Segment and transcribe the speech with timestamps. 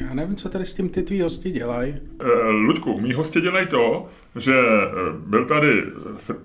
[0.00, 1.92] Já nevím, co tady s tím ty tvý hosti dělají.
[1.92, 4.54] Uh, Luďku, mý hosti dělají to, že
[5.26, 5.82] byl tady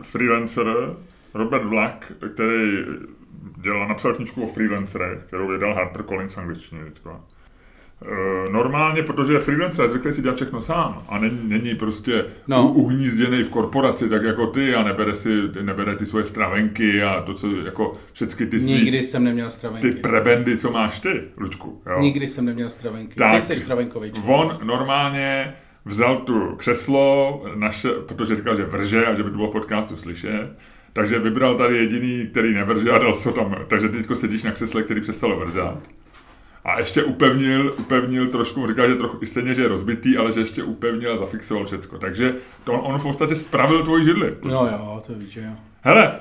[0.02, 0.68] freelancer
[1.33, 2.83] Robert Vlach, který
[3.62, 6.83] dělal, napsal knižku o freelancerech, kterou vydal Harper Collins v angličtině.
[6.86, 7.22] Teďka.
[8.02, 12.26] Eh, normálně, protože je freelancer a zvyklý si dělat všechno sám a není, není prostě
[12.48, 12.71] no.
[12.71, 15.30] uhnízděný v korporaci tak jako ty a nebere, si,
[15.62, 19.89] nebere ty svoje stravenky a to, co jako všechny ty svý, Nikdy jsem neměl stravenky.
[19.92, 21.82] Ty prebendy, co máš ty, Luďku.
[21.89, 22.00] Jo?
[22.02, 23.16] Nikdy jsem neměl stravenky.
[23.16, 24.11] Tak, ty jsi stravenkový.
[24.25, 25.54] On normálně
[25.86, 29.98] vzal tu křeslo, naše, protože říkal, že vrže a že by to bylo v podcastu
[29.98, 30.50] slyšet,
[30.93, 33.55] takže vybral tady jediný, který nevrže a dal se tam.
[33.67, 35.79] Takže teďko sedíš na křesle, který přestalo vrzat.
[36.67, 40.63] A ještě upevnil, upevnil trošku, říká, že trochu stejně, že je rozbitý, ale že ještě
[40.63, 41.98] upevnil a zafixoval všecko.
[41.98, 44.30] Takže to on, on v podstatě spravil tvoji židli.
[44.44, 45.52] No jo, to víš, že jo.
[45.81, 46.12] Hele,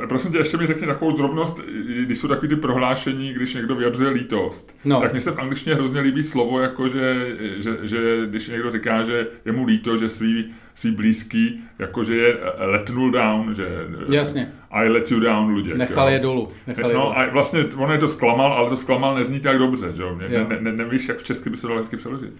[0.00, 1.60] uh, prosím tě, ještě mi řekni takovou drobnost,
[2.04, 5.00] když jsou takový ty prohlášení, když někdo vyjadřuje lítost, no.
[5.00, 9.04] tak mně se v angličtině hrozně líbí slovo, jako že, že, že když někdo říká,
[9.04, 13.68] že je mu líto, že svý, svý blízký, jako že je letnul down, že
[14.08, 14.52] Jasně.
[14.70, 15.76] I let you down, Luděk.
[15.76, 16.12] Nechal jo.
[16.12, 16.48] je dolů.
[16.66, 17.18] Nechal no je dolů.
[17.18, 20.16] a vlastně on je to zklamal, ale to zklamal nezní tak dobře, že jo?
[20.16, 22.32] Ne, ne, ne, nevíš, jak v česky by se dalo hezky přeložit.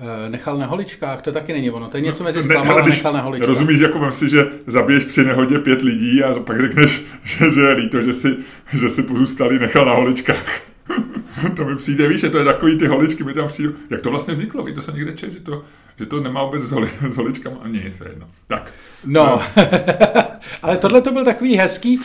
[0.00, 3.12] Eh, nechal na holičkách, to taky není ono, to je něco mezi zklamal a nechal
[3.12, 3.48] na holičkách.
[3.48, 7.60] Rozumíš, jako vem si, že zabiješ při nehodě pět lidí a pak řekneš, že, že
[7.60, 8.36] je líto, že si,
[8.72, 10.60] že si pozůstalý nechal na holičkách.
[11.56, 13.72] to mi přijde, víš, že to je takový ty holičky, mi tam přijde.
[13.90, 15.64] Jak to vlastně vzniklo, víš, to se někde čet, že to,
[15.98, 18.26] že to nemá vůbec s, holi, s holičkama, ani nic, to je jedno.
[18.46, 18.72] Tak.
[19.06, 19.62] No, no.
[20.62, 22.00] ale tohle to byl takový hezký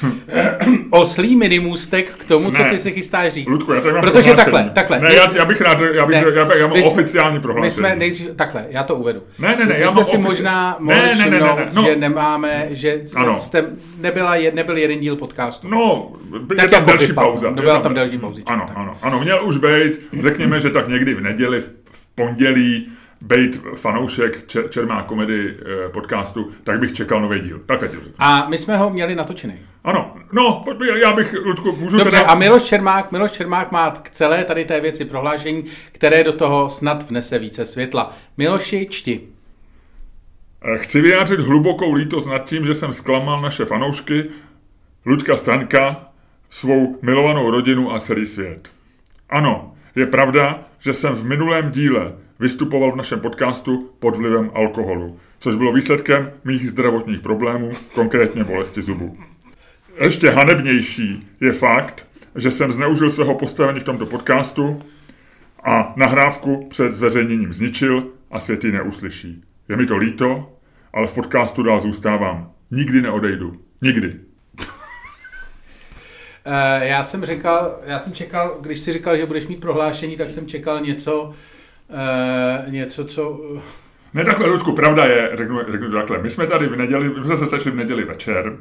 [0.89, 2.69] oslý minimůstek k tomu, co ne.
[2.69, 3.47] ty si chystáš říct.
[3.47, 4.99] Ludku, já tady mám Protože takhle, takhle.
[4.99, 7.65] Ne, já, já, bych rád, já, bych, ne, já, já mám jsme, oficiální prohlášení.
[7.65, 9.23] My jsme nejdřív, takhle, já to uvedu.
[9.39, 10.17] Ne, ne, ne, já mám si ofici...
[10.17, 11.83] možná mohli ne, ne, ne, ne, ne, no.
[11.83, 13.39] že nemáme, že ano.
[13.39, 13.65] jste,
[13.97, 15.67] nebyla, nebyl jeden díl podcastu.
[15.67, 16.11] No,
[16.58, 17.49] tak tam jako další pauza.
[17.49, 18.41] No, byla tam další pauza.
[18.45, 21.71] Ano, ano, ano, měl už být, řekněme, že tak někdy v neděli, v
[22.15, 22.89] pondělí,
[23.21, 27.61] být fanoušek čer, Čermá komedy eh, podcastu, tak bych čekal nový díl.
[27.65, 29.59] Tak teď A my jsme ho měli natočený.
[29.83, 30.64] Ano, no,
[31.02, 32.30] já bych, Ludku, můžu Dobře, teda...
[32.30, 36.69] a Miloš Čermák, Miloš Čermák má k celé tady té věci prohlášení, které do toho
[36.69, 38.14] snad vnese více světla.
[38.37, 39.21] Miloši, čti.
[40.73, 44.23] Eh, chci vyjádřit hlubokou lítost nad tím, že jsem zklamal naše fanoušky,
[45.05, 46.09] Luďka Staňka,
[46.49, 48.69] svou milovanou rodinu a celý svět.
[49.30, 55.20] Ano, je pravda, že jsem v minulém díle vystupoval v našem podcastu pod vlivem alkoholu,
[55.39, 59.17] což bylo výsledkem mých zdravotních problémů, konkrétně bolesti zubů.
[59.99, 62.05] Ještě hanebnější je fakt,
[62.36, 64.81] že jsem zneužil svého postavení v tomto podcastu
[65.64, 69.43] a nahrávku před zveřejněním zničil a svět ji neuslyší.
[69.69, 70.54] Je mi to líto,
[70.93, 72.52] ale v podcastu dál zůstávám.
[72.71, 73.58] Nikdy neodejdu.
[73.81, 74.14] Nikdy.
[76.49, 80.30] Eh, já jsem říkal, já jsem čekal, když si říkal, že budeš mít prohlášení, tak
[80.30, 81.33] jsem čekal něco,
[81.89, 83.39] uh, něco, co...
[84.14, 87.37] Ne takhle, Ludku, pravda je, řeknu, řeknu takhle, my jsme tady v neděli, my jsme
[87.37, 88.58] se sešli v neděli večer,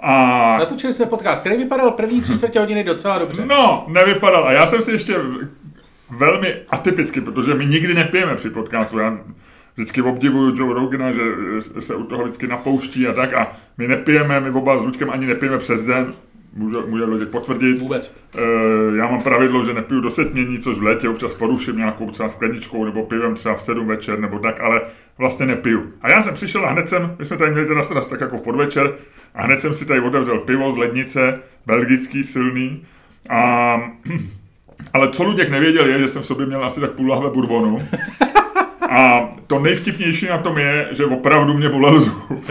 [0.00, 0.56] a...
[0.58, 3.46] Natočili jsme podcast, který vypadal první tři čtvrtě hodiny docela dobře.
[3.46, 4.44] No, nevypadal.
[4.44, 5.16] A já jsem si ještě
[6.18, 8.98] velmi atypicky, protože my nikdy nepijeme při podcastu.
[8.98, 9.18] Já
[9.74, 11.22] vždycky obdivuju Joe Rogana, že
[11.80, 13.34] se u toho vždycky napouští a tak.
[13.34, 16.14] A my nepijeme, my oba s Luďkem ani nepijeme přes den
[16.56, 17.82] může, může Luděk potvrdit.
[17.82, 18.14] Vůbec.
[18.36, 22.28] E, já mám pravidlo, že nepiju do setmění, což v létě občas poruším nějakou třeba
[22.28, 24.80] skleničkou nebo pivem třeba v sedm večer nebo tak, ale
[25.18, 25.92] vlastně nepiju.
[26.02, 28.38] A já jsem přišel a hned jsem, my jsme tady měli teda se tak jako
[28.38, 28.94] v podvečer,
[29.34, 32.84] a hned jsem si tady otevřel pivo z lednice, belgický, silný.
[33.30, 33.80] A,
[34.92, 37.78] ale co Luděk nevěděl je, že jsem v sobě měl asi tak půl lahve bourbonu.
[38.90, 42.42] A to nejvtipnější na tom je, že opravdu mě bolel zub.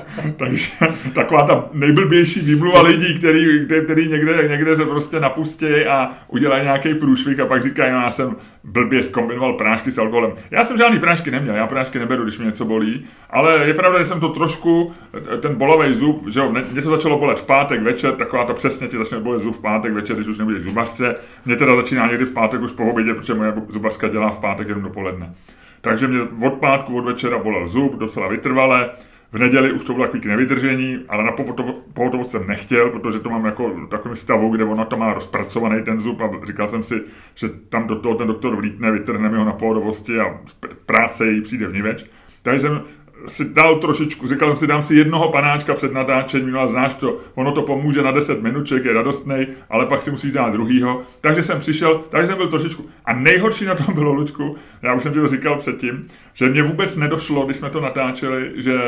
[0.36, 0.70] Takže
[1.14, 6.94] taková ta nejblbější výmluva lidí, který, který, někde, někde se prostě napustí a udělají nějaký
[6.94, 10.32] průšvih a pak říkají, no já jsem blbě zkombinoval prášky s alkoholem.
[10.50, 13.98] Já jsem žádný prášky neměl, já prášky neberu, když mě něco bolí, ale je pravda,
[13.98, 14.92] že jsem to trošku,
[15.40, 18.88] ten bolový zub, že jo, mě to začalo bolet v pátek večer, taková to přesně
[18.88, 21.16] ti začne bolet zub v pátek večer, když už nebudeš zubařce.
[21.44, 24.68] Mě teda začíná někdy v pátek už po obědě, protože moje zubařka dělá v pátek
[24.68, 25.34] jenom dopoledne.
[25.80, 28.90] Takže mě od pátku, od večera bolel zub, docela vytrvale.
[29.32, 31.32] V neděli už to bylo takový nevydržení, ale na
[31.92, 36.00] pohotovost jsem nechtěl, protože to mám jako takovým stavu, kde ono to má rozpracovaný ten
[36.00, 37.02] zub a říkal jsem si,
[37.34, 40.40] že tam do toho ten doktor vlítne, vytrhne mi ho na pohotovosti a
[40.86, 42.04] práce jí přijde vniveč.
[42.42, 42.82] Takže jsem
[43.28, 46.94] si dal trošičku, říkal jsem si, dám si jednoho panáčka před natáčením, no a znáš
[46.94, 50.52] to, ono to pomůže na 10 minut, člověk je radostný, ale pak si musí dát
[50.52, 51.00] druhýho.
[51.20, 52.86] Takže jsem přišel, takže jsem byl trošičku.
[53.04, 56.62] A nejhorší na tom bylo, Luďku, já už jsem ti to říkal předtím, že mě
[56.62, 58.78] vůbec nedošlo, když jsme to natáčeli, že,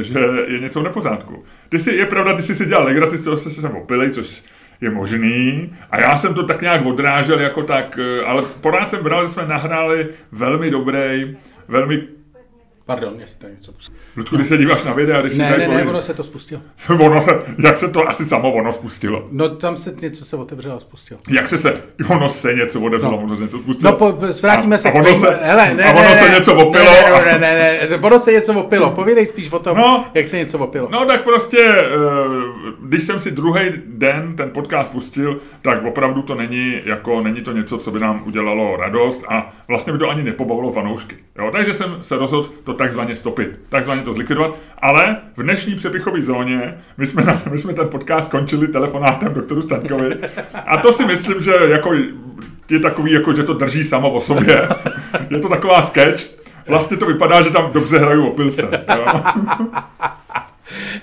[0.00, 1.44] že je něco v nepořádku.
[1.68, 4.42] Ty si, je pravda, ty jsi si dělal legraci, z toho jsi se opilej, což
[4.80, 5.70] je možný.
[5.90, 9.32] A já jsem to tak nějak odrážel jako tak, eh, ale pořád jsem bral, že
[9.32, 11.36] jsme nahráli velmi dobrý,
[11.68, 12.02] velmi
[12.86, 13.98] Pardon, jestli to něco pustilo.
[14.16, 16.60] Ludku, když se díváš na videa, když Ne, ne, ne, ono se to spustilo.
[16.88, 17.26] ono,
[17.58, 19.28] jak se to asi samo ono spustilo?
[19.30, 21.20] No tam se něco se otevřelo a spustilo.
[21.30, 23.18] Jak se se, ono se něco otevřelo, no.
[23.18, 23.92] ono se něco spustilo.
[23.92, 24.12] No, po,
[24.42, 26.84] vrátíme a, se a ono se, hele, ne, a ono ne, se ne, něco opilo.
[26.84, 28.90] Ne, ne, ne, ne, ne, ono se něco opilo.
[28.90, 30.88] Povídej spíš o tom, no, jak se něco opilo.
[30.90, 31.86] No tak prostě, eh,
[32.80, 37.52] když jsem si druhý den ten podcast pustil, tak opravdu to není, jako, není to
[37.52, 41.16] něco, co by nám udělalo radost a vlastně by to ani nepobavilo fanoušky.
[41.38, 41.50] Jo?
[41.52, 46.78] Takže jsem se rozhodl to takzvaně stopit takzvaně to zlikvidovat, ale v dnešní přepichové zóně
[46.98, 50.16] my jsme, na, my jsme ten podcast skončili telefonátem doktoru Staňkovi
[50.66, 51.94] a to si myslím, že jako
[52.70, 54.68] je takový, jako, že to drží samo o sobě.
[55.30, 56.22] Je to taková sketch.
[56.68, 58.62] Vlastně to vypadá, že tam dobře hrajou opilce.
[58.96, 59.06] Jo?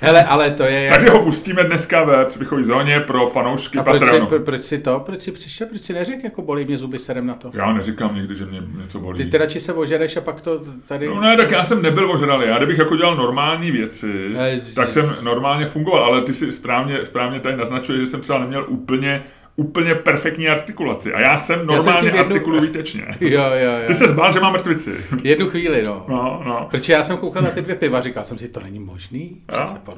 [0.02, 0.90] Hele, ale to je...
[0.90, 4.78] Takže ho pustíme dneska ve přepichové zóně pro fanoušky A proč si, pro, proč si
[4.78, 5.00] to?
[5.00, 5.68] Proč si přišel?
[5.68, 7.52] Proč si neřekl, jako bolí mě zuby, serem na to?
[7.54, 9.18] Já neříkám nikdy, že mě něco bolí.
[9.18, 11.08] Ty teda či se ožereš a pak to tady...
[11.08, 12.48] No ne, tak já jsem nebyl ožralý.
[12.48, 14.08] Já kdybych jako dělal normální věci,
[14.46, 14.74] Ježiš.
[14.74, 18.66] tak jsem normálně fungoval, ale ty si správně, správně tady naznačuje, že jsem třeba neměl
[18.68, 19.24] úplně
[19.60, 21.14] úplně perfektní artikulaci.
[21.14, 22.20] A já jsem normálně já jsem jednu...
[22.20, 23.06] artikulu výtečně.
[23.20, 23.88] Jo, jo, jo.
[23.88, 24.94] Ty se zbál, že mám mrtvici.
[25.24, 26.06] Jednu chvíli, no.
[26.08, 26.68] no, no.
[26.72, 29.38] Protože já jsem koukal na ty dvě piva, říkal jsem si, to není možný.
[29.46, 29.96] Přece po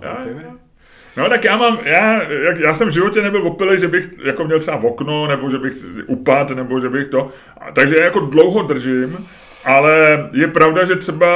[1.17, 4.45] No tak já mám, já, jak, já jsem v životě nebyl opilý, že bych jako
[4.45, 5.73] měl třeba v okno, nebo že bych
[6.07, 7.29] upad, nebo že bych to,
[7.73, 9.27] takže já jako dlouho držím,
[9.65, 11.27] ale je pravda, že třeba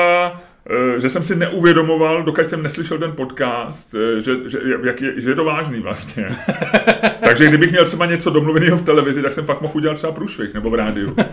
[1.00, 5.30] že jsem si neuvědomoval, dokud jsem neslyšel ten podcast, eh, že, že, jak je, že
[5.30, 6.28] je to vážný vlastně.
[7.26, 10.54] Takže kdybych měl třeba něco domluveného v televizi, tak jsem pak mohl udělat třeba průšvih
[10.54, 11.16] nebo v rádiu.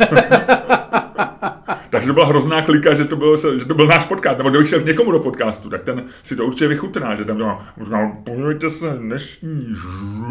[1.90, 4.68] Takže to byla hrozná klika, že to, bylo, že to byl náš podcast, nebo kdybych
[4.68, 8.16] šel k někomu do podcastu, tak ten si to určitě vychutná, že tam to možná,
[8.24, 9.76] podívejte se, dnešní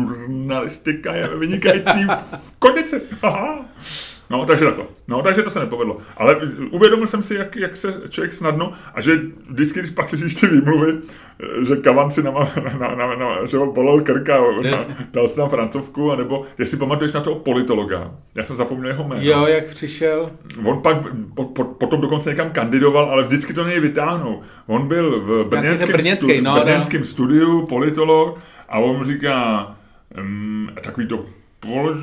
[0.08, 2.06] žurnalistika je vynikající
[2.38, 3.02] v kondici.
[3.22, 3.66] Aha.
[4.32, 4.86] No, takže takhle.
[5.08, 5.98] No, takže to se nepovedlo.
[6.18, 6.36] Ale
[6.72, 9.20] uvědomil jsem si, jak, jak se člověk snadno, a že
[9.50, 10.94] vždycky, když pak slyšíš ty výmluvy,
[11.68, 12.32] že kavan si na,
[12.80, 14.42] na, na, na, že ho bolel krka,
[14.72, 14.78] na,
[15.12, 18.12] dal si tam francovku, anebo jestli pamatuješ na toho politologa.
[18.36, 19.22] Já jsem zapomněl jeho jméno.
[19.24, 20.32] Jo, jak přišel.
[20.66, 20.98] On pak
[21.36, 24.42] po, po, potom dokonce někam kandidoval, ale vždycky to něj vytáhnou.
[24.68, 27.06] On byl v brněnském, brněnský, stu, no, brněnském no.
[27.06, 28.40] studiu, politolog,
[28.70, 29.68] a on říká,
[30.18, 31.20] um, takový to
[31.62, 31.98] Polož,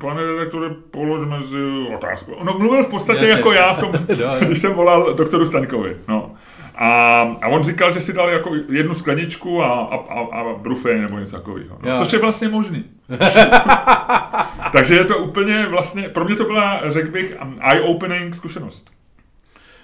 [0.00, 1.56] pane redaktore, položme si
[1.94, 2.32] otázku.
[2.44, 3.30] No, mluvil v podstatě Jasně.
[3.30, 3.92] jako já, v tom,
[4.40, 5.96] když jsem volal doktoru Staňkovi.
[6.08, 6.34] No.
[6.74, 11.00] A, a on říkal, že si dal jako jednu skleničku a, a, a, a brufej
[11.00, 11.78] nebo něco takového.
[11.82, 11.98] No.
[11.98, 12.84] Což je vlastně možný.
[14.72, 18.90] Takže je to úplně vlastně, pro mě to byla, řekl bych, eye-opening zkušenost.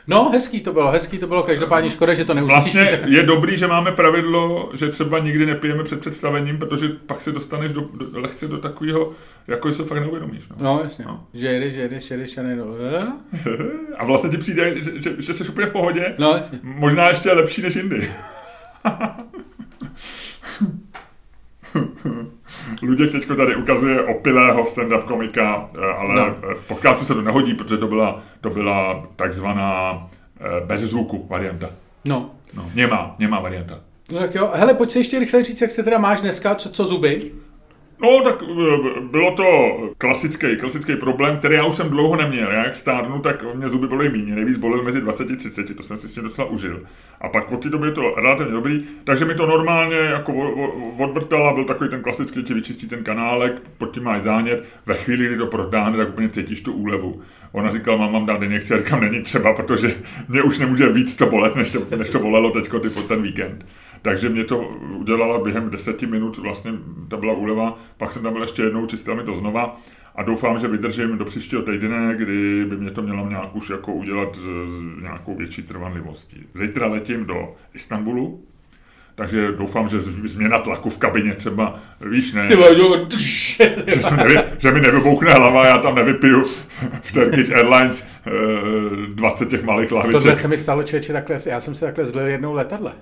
[0.08, 2.84] No, hezký to bylo, hezký to bylo, každopádně škoda, že to neuslyšíte.
[2.84, 7.32] Vlastně je dobrý, že máme pravidlo, že třeba nikdy nepijeme před představením, protože pak se
[7.32, 9.12] dostaneš do, do, lehce do takového,
[9.46, 10.48] jako se fakt neuvědomíš.
[10.48, 11.26] No, no jasně, no.
[11.34, 12.76] že jedeš, že jedeš, jedeš a nejdu.
[13.96, 16.58] a vlastně ti přijde, že, že, že jsi úplně v pohodě, no, jasně.
[16.62, 18.10] možná ještě lepší než jindy.
[22.82, 26.54] Luděk teď tady ukazuje opilého stand-up komika, eh, ale no.
[26.54, 30.06] v podcastu se to nehodí, protože to byla, to byla takzvaná
[30.40, 31.70] eh, bez zvuku varianta.
[32.04, 32.30] No.
[32.54, 33.80] no němá, němá varianta.
[34.12, 36.68] No tak jo, hele, pojď se ještě rychle říct, jak se teda máš dneska, co,
[36.68, 37.32] co zuby?
[38.02, 39.44] No, tak eh, bylo to
[39.98, 42.50] klasický, klasický problém, který já už jsem dlouho neměl.
[42.50, 44.34] Já jak stárnu, tak mě zuby byly méně.
[44.34, 46.82] Nejvíc bolel mezi 20 a 30, to jsem si s tím docela užil.
[47.20, 50.32] A pak od té doby je to relativně dobrý, takže mi to normálně jako
[50.98, 55.26] odvrtala, byl takový ten klasický, ti vyčistí ten kanálek, pod tím máš zánět, ve chvíli,
[55.26, 57.20] kdy to prodáne, tak úplně cítíš tu úlevu.
[57.52, 59.94] Ona říkala, mám vám dát injekci, a říkám, není třeba, protože
[60.28, 62.68] mě už nemůže víc to bolet, než to, než to bolelo ty
[63.08, 63.64] ten víkend.
[64.02, 64.58] Takže mě to
[64.96, 66.72] udělala během deseti minut, vlastně
[67.08, 69.76] ta byla úleva, pak jsem tam byl ještě jednou, čistil mi to znova
[70.18, 73.92] a doufám, že vydržím do příštího týdne, kdy by mě to mělo nějak už jako
[73.92, 74.40] udělat s,
[75.02, 76.46] nějakou větší trvanlivostí.
[76.54, 78.42] Zítra letím do Istanbulu,
[79.14, 82.48] takže doufám, že změna tlaku v kabině třeba, víš, ne,
[83.86, 86.44] že, jsem nevy, že mi nevybouchne hlava, já tam nevypiju
[87.02, 88.06] v Turkish Airlines
[89.08, 90.22] 20 eh, těch malých lahviček.
[90.22, 92.92] Tohle se mi stalo, člověče, takhle, já jsem se takhle zlil jednou letadle.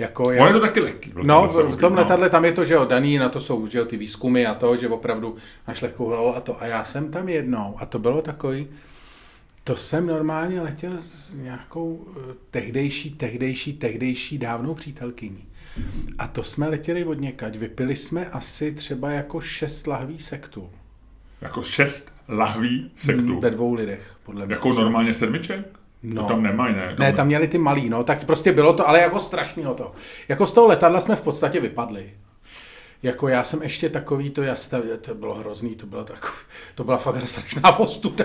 [0.00, 0.42] Jako, já...
[0.42, 1.12] On je to taky lehký.
[1.22, 3.84] No, v tom letadle tam je to, že jo, daný, na to jsou že jo,
[3.84, 6.62] ty výzkumy a to, že opravdu máš lehkou hlavu a to.
[6.62, 8.68] A já jsem tam jednou a to bylo takový,
[9.64, 15.44] to jsem normálně letěl s nějakou eh, tehdejší, tehdejší, tehdejší dávnou přítelkyní.
[16.18, 17.56] A to jsme letěli od někať.
[17.56, 20.70] Vypili jsme asi třeba jako šest lahví sektu.
[21.40, 23.22] Jako šest lahví sektu?
[23.22, 24.54] Mm, ve dvou lidech, podle mě.
[24.54, 25.79] Jako normálně sedmiček?
[26.02, 26.22] No.
[26.22, 26.86] To tam nemají, ne?
[26.86, 29.92] Tam ne, tam měli ty malý, no, tak prostě bylo to, ale jako strašného to.
[30.28, 32.10] Jako z toho letadla jsme v podstatě vypadli.
[33.02, 34.54] jako já jsem ještě takový, to, já,
[35.00, 36.32] to bylo hrozný, to bylo takový,
[36.74, 38.24] to byla fakt strašná ostuda,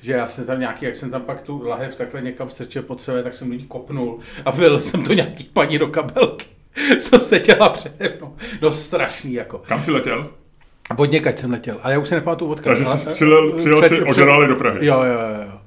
[0.00, 3.00] že já jsem tam nějaký, jak jsem tam pak tu lahev takhle někam strčil pod
[3.00, 6.46] sebe, tak jsem lidi kopnul a vylil jsem to nějaký paní do kabelky,
[7.00, 8.36] co se děla přede mnou.
[8.62, 9.58] No strašný jako.
[9.58, 10.30] Kam jsi letěl?
[10.96, 12.64] Od někať jsem letěl, ale já už se nepamatuju odkud.
[12.64, 14.86] Takže jsi přijel, přijel si ožrali do Prahy.
[14.86, 15.44] Jo, jo, jo.
[15.44, 15.60] Jo,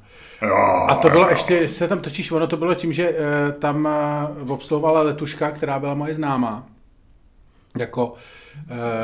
[0.88, 3.92] a to bylo ještě, se tam točíš, ono to bylo tím, že e, tam e,
[4.48, 6.68] obsluhovala letuška, která byla moje známá.
[7.80, 8.14] Jako,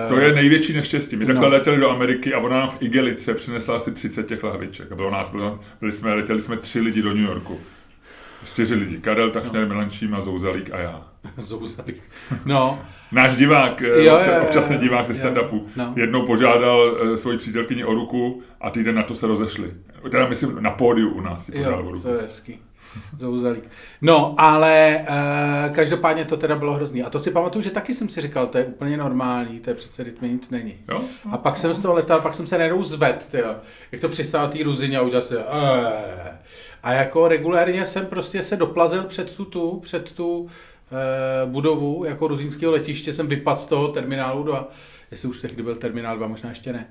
[0.05, 1.15] e, to je největší neštěstí.
[1.15, 1.55] My takhle no.
[1.55, 4.91] letěli do Ameriky a ona nám v Igelice přinesla asi 30 těch lahviček.
[4.91, 7.59] A bylo nás, bylo, byli jsme, letěli jsme tři lidi do New Yorku.
[8.53, 8.97] Čtyři lidi.
[8.97, 9.67] Karel Tašner, no.
[9.67, 11.07] Milančím a Zouzalík a já.
[11.37, 12.01] Zouzalík.
[12.45, 12.79] No.
[13.11, 15.93] Náš divák, jo, jo, jo, občasný divák ze stand-upu, no.
[15.95, 19.71] jednou požádal uh, svoji přítelkyni o ruku a týden na to se rozešli.
[20.11, 21.49] Teda myslím na pódiu u nás.
[21.49, 22.59] Jo, to je hezký.
[23.17, 23.69] Zouzalík.
[24.01, 27.03] No, ale uh, každopádně to teda bylo hrozný.
[27.03, 29.73] A to si pamatuju, že taky jsem si říkal, to je úplně normální, to je
[29.73, 30.75] přece rytmě nic není.
[30.89, 31.01] Jo?
[31.31, 33.55] A pak jsem z toho letal, pak jsem se najednou zved, tyjo.
[33.91, 35.43] jak to přistál tý ruzině a udělal se, uh,
[36.83, 40.49] a jako regulérně jsem prostě se doplazil před tu, tu před tu
[40.91, 44.71] e, budovu jako ruzínského letiště, jsem vypadl z toho terminálu 2,
[45.11, 46.87] jestli už tehdy byl terminál 2, možná ještě ne.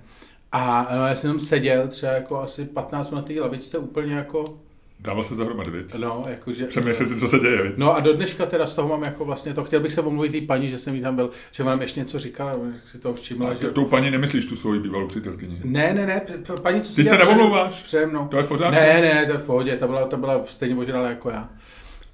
[0.52, 4.58] A no, já jsem tam seděl třeba jako asi 15 na té lavičce úplně jako
[5.02, 5.94] Dával se zahromady, viď?
[5.94, 6.66] No, jakože...
[6.66, 7.72] Přemýšlel si, co se děje?
[7.76, 10.32] No a do dneška teda z toho mám jako vlastně to, chtěl bych se omluvit
[10.32, 12.54] té paní, že jsem jí tam byl, že vám ještě něco říkala,
[12.84, 13.70] si to všimla, a že...
[13.70, 15.60] tou paní nemyslíš tu svoji bývalou přítelkyni?
[15.64, 16.22] Ne, ne, ne,
[16.62, 17.82] paní, co si Ty se neomlouváš?
[17.82, 18.28] Přede mnou.
[18.28, 18.74] To je v pořádku?
[18.74, 21.48] Ne, ne, to je v pohodě, ta byla, ta byla stejně ožralá jako já.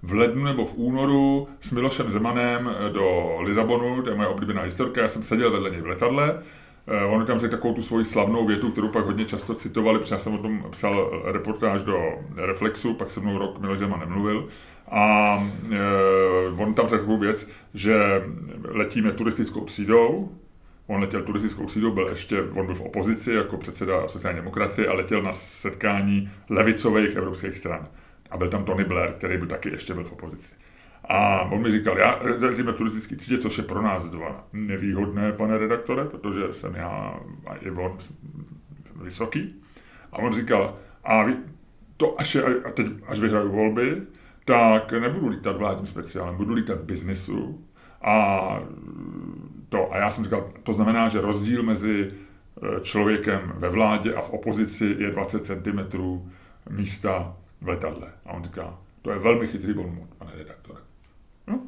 [0.06, 5.02] v lednu nebo v únoru s Milošem Zemanem do Lisabonu, to je moje oblíbená historka,
[5.02, 6.42] já jsem seděl vedle něj v letadle,
[6.88, 10.16] eh, On tam řekl takovou tu svoji slavnou větu, kterou pak hodně často citovali, protože
[10.16, 11.98] já jsem o tom psal reportáž do
[12.36, 14.48] Reflexu, pak se mnou rok Miloš Zeman nemluvil.
[14.92, 15.38] A
[15.72, 18.24] e, on tam řekl takovou věc, že
[18.64, 20.30] letíme turistickou třídou,
[20.88, 24.94] On letěl turistickou třídou, byl ještě, on byl v opozici jako předseda sociální demokracie a
[24.94, 27.88] letěl na setkání levicových evropských stran.
[28.36, 30.54] A byl tam Tony Blair, který byl taky ještě byl v opozici.
[31.10, 35.32] A on mi říkal, já řadíme v turistické třídě, což je pro nás dva nevýhodné,
[35.32, 37.98] pane redaktore, protože jsem já a i on
[39.04, 39.56] vysoký.
[40.12, 41.36] A on říkal, a vy,
[41.98, 44.01] to až, je, a teď, až vyhraju volby,
[44.46, 47.65] tak nebudu lítat vládním speciálem, budu lítat v biznesu.
[48.01, 48.60] A,
[49.70, 54.22] to, a já jsem říkal, to znamená, že rozdíl mezi e, člověkem ve vládě a
[54.22, 55.80] v opozici je 20 cm
[56.70, 57.36] místa
[57.66, 58.08] v letadle.
[58.26, 60.80] A on říká, to je velmi chytrý bonmot, pane redaktore.
[61.48, 61.60] No.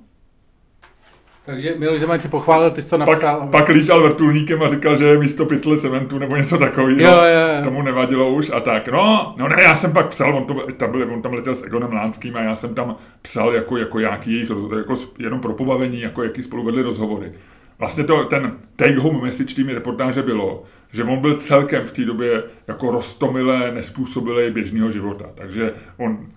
[1.46, 3.40] Takže Miloš Zeman tě pochválil, ty jsi to napsal.
[3.40, 7.02] Pak, pak lítal vrtulníkem a říkal, že je místo pytle cementu nebo něco takového.
[7.02, 7.64] Jo, jo, jo.
[7.64, 8.88] Tomu nevadilo už a tak.
[8.88, 11.64] No, no ne, já jsem pak psal, on, to, tam, byl, on tam letěl s
[11.64, 16.02] Egonem Lánským a já jsem tam psal jako, jako jaký jejich, jako jenom pro pobavení,
[16.02, 17.32] jako jaký spolu vedli rozhovory.
[17.80, 20.64] Vlastně to, ten take home message tými reportáže bylo,
[20.98, 25.26] že on byl celkem v té době jako roztomilé, nespůsobilé běžného života.
[25.36, 26.28] Takže on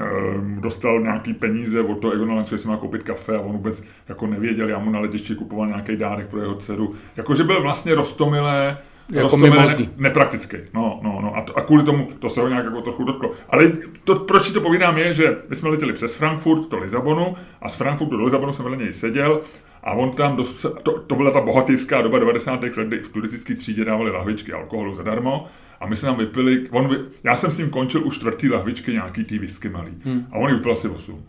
[0.00, 3.82] ehm, dostal nějaký peníze od toho Egona že si má koupit kafe a on vůbec
[4.08, 6.94] jako nevěděl, já mu na letišti kupoval nějaký dárek pro jeho dceru.
[7.16, 8.78] Jakože byl vlastně roztomilé,
[9.12, 10.56] jako ne, nepraktický.
[10.74, 11.36] No, no, no.
[11.36, 13.30] A, to, a kvůli tomu to se ho nějak jako trochu dotklo.
[13.48, 13.72] Ale
[14.04, 17.74] to, proč to povídám je, že my jsme letěli přes Frankfurt do Lisabonu a z
[17.74, 19.40] Frankfurtu do Lisabonu jsem vedle něj seděl
[19.86, 22.62] a on tam, dost, to, to byla ta bohatýrská doba 90.
[22.62, 25.46] let, kdy v turistické třídě dávali lahvičky alkoholu zadarmo
[25.80, 29.24] a my jsme tam vypili, on, já jsem s ním končil už čtvrtý lahvičky nějaký
[29.24, 30.26] tý whisky malý hmm.
[30.32, 31.24] a on vypil asi 8.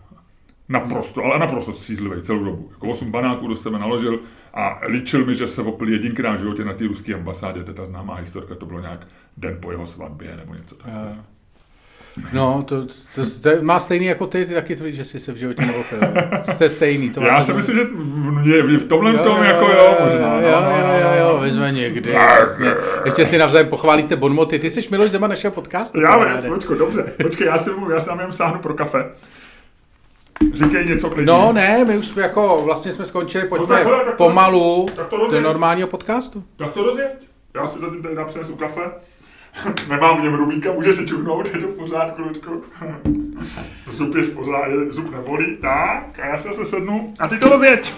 [0.70, 2.70] Naprosto, ale naprosto střízlivý celou dobu.
[2.72, 4.20] Jako 8 banáků do sebe naložil
[4.54, 7.64] a líčil mi, že se opil jedinkrát v životě na té ruské ambasádě.
[7.64, 11.24] To je ta známá historka, to bylo nějak den po jeho svatbě nebo něco takového.
[12.34, 15.32] No, to, to, to, to, má stejný jako ty, ty taky tvrdí, že jsi se
[15.32, 16.00] v životě neopil.
[16.52, 17.10] Jste stejný.
[17.10, 20.40] To Já si myslím, že v, v tomhle jo, tom jako jo, možná.
[20.40, 22.12] Jo, jo, no, jo, jo, jo, vyzve někdy.
[22.12, 22.74] Vlastně.
[23.06, 24.60] Ještě si navzájem pochválíte bonmoty.
[24.60, 26.02] Ty jsi Miloš Zema našeho podcastu.
[26.02, 27.14] Já, počkej, dobře.
[27.24, 29.06] Počkej, já si, já si nám jen sáhnu pro kafe.
[30.54, 31.26] Říkej něco klidně.
[31.26, 35.08] No ne, my už jako vlastně jsme skončili, pojďme no, takhle, tak to, pomalu tak
[35.08, 36.44] to do normálního podcastu.
[36.58, 37.08] Tak to rozjeď.
[37.54, 38.82] Já si tady napřenesu kafe.
[39.90, 42.24] Nemám v něm rubíka, může si čuchnout, je to v pořádku.
[43.92, 45.58] Zub je v pořádku, zub nebolí.
[45.62, 47.14] Tak, a já se sednu.
[47.20, 47.94] A ty to rozjeď.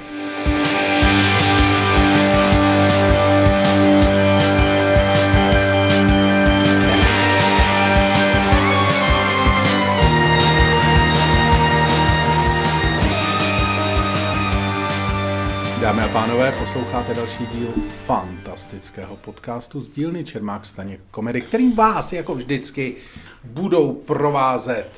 [15.89, 17.67] Dámy a pánové, posloucháte další díl
[18.05, 22.95] fantastického podcastu z dílny Čermák Staněk Komedy, kterým vás jako vždycky
[23.43, 24.89] budou provázet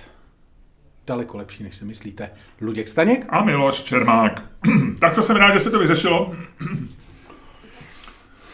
[1.07, 2.29] daleko lepší, než si myslíte.
[2.61, 3.25] Luděk Staněk.
[3.29, 4.43] A Miloš Čermák.
[4.99, 6.35] tak to jsem rád, že se to vyřešilo.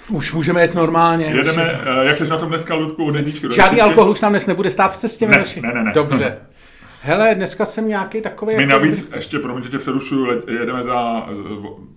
[0.10, 1.25] Už můžeme jet normálně.
[1.25, 4.32] Jedeme, uh, jak jsi na tom dneska, Ludku, od jedničky do Žádný alkohol už nám
[4.32, 5.62] dnes nebude stát v cestě, Ne, Miloši?
[5.62, 5.91] ne, ne, ne.
[5.91, 6.38] Dobře.
[7.01, 8.56] Hele, dneska jsem nějaký takový...
[8.56, 11.30] My jako- navíc, ještě, promiň, že tě přerušuju, jedeme za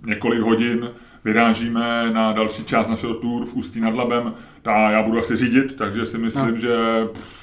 [0.06, 0.90] několik hodin,
[1.24, 5.76] vyrážíme na další část našeho tour v Ústí nad Labem, ta já budu asi řídit,
[5.76, 6.56] takže si myslím, No.
[6.56, 6.74] že
[7.12, 7.40] pff,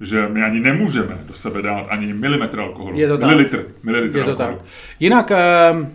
[0.00, 2.98] že my ani nemůžeme do sebe dát ani milimetr alkoholu.
[2.98, 3.28] Je to tak.
[3.30, 3.64] Mililitr.
[3.82, 4.56] Mililitr Je to alkoholu.
[4.56, 4.64] tak.
[5.00, 5.86] Jinak, uh,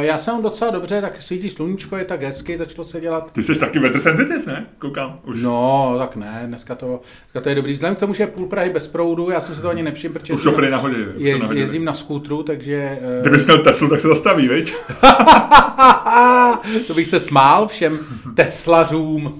[0.00, 3.32] já jsem docela dobře, tak svítí sluníčko, je tak hezky, začalo se dělat.
[3.32, 4.66] Ty jsi taky weather sensitive, ne?
[4.78, 5.20] Koukám.
[5.24, 6.86] Už, No, tak ne, dneska to,
[7.24, 7.72] dneska to je dobrý.
[7.72, 10.14] Vzhledem k tomu, že je půl Prahy bez proudu, já jsem si to ani nevšiml,
[10.14, 11.60] protože už to jezdím, prý to jez, nahodili.
[11.60, 12.98] jezdím na skútru, takže...
[13.16, 14.74] Uh, Kdybys měl Teslu, tak se zastaví, veď?
[16.86, 17.98] to bych se smál všem
[18.34, 19.26] Teslařům.
[19.26, 19.34] uh,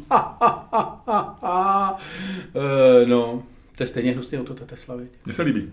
[3.06, 3.42] no,
[3.76, 5.08] to je stejně hnusný auto, ta Tesla, viď?
[5.24, 5.70] Mně se líbí.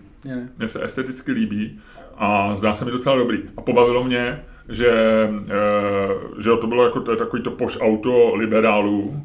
[0.58, 1.80] Mně se esteticky líbí
[2.16, 3.42] a zdá se mi docela dobrý.
[3.56, 4.90] A pobavilo mě, že,
[5.48, 9.22] eh, že to bylo jako to, takový to poš auto liberálů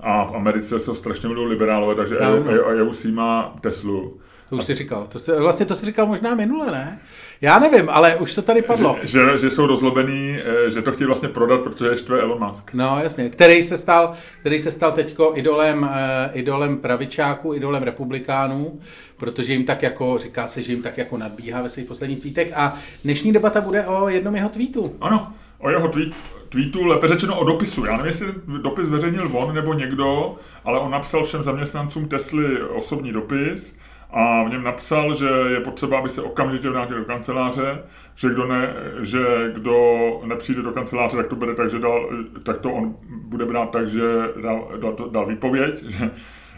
[0.00, 2.82] a v Americe jsou strašně milují liberálové, takže No, no.
[2.86, 4.18] AOC má Teslu.
[4.50, 5.06] To už si říkal.
[5.08, 6.98] To, jsi- vlastně to si říkal možná minule, ne?
[7.40, 8.98] Já nevím, ale už to tady padlo.
[9.02, 12.48] Že, že, že jsou rozlobený, eh, že to chtějí vlastně prodat, protože je štve Elon
[12.48, 12.74] Musk.
[12.74, 13.30] No, jasně.
[13.30, 15.88] Který se stal, který se stal teďko idolem, uh,
[16.32, 18.80] idolem pravičáků, idolem republikánů,
[19.16, 22.52] protože jim tak jako, říká se, že jim tak jako nadbíhá ve svých posledních tweetech
[22.56, 24.96] a dnešní debata bude o jednom jeho tweetu.
[25.00, 26.12] Ano, o jeho tweet,
[26.48, 27.84] tweetu, lépe řečeno o dopisu.
[27.84, 28.26] Já nevím, jestli
[28.62, 33.74] dopis zveřejnil on nebo někdo, ale on napsal všem zaměstnancům Tesly osobní dopis
[34.10, 37.78] a v něm napsal, že je potřeba, aby se okamžitě vrátili do kanceláře,
[38.14, 42.10] že kdo, ne, že kdo nepřijde do kanceláře, tak to bude tak, že dal,
[42.42, 44.02] tak to on bude brát tak, že
[44.42, 46.10] dal, dal, dal výpověď, že,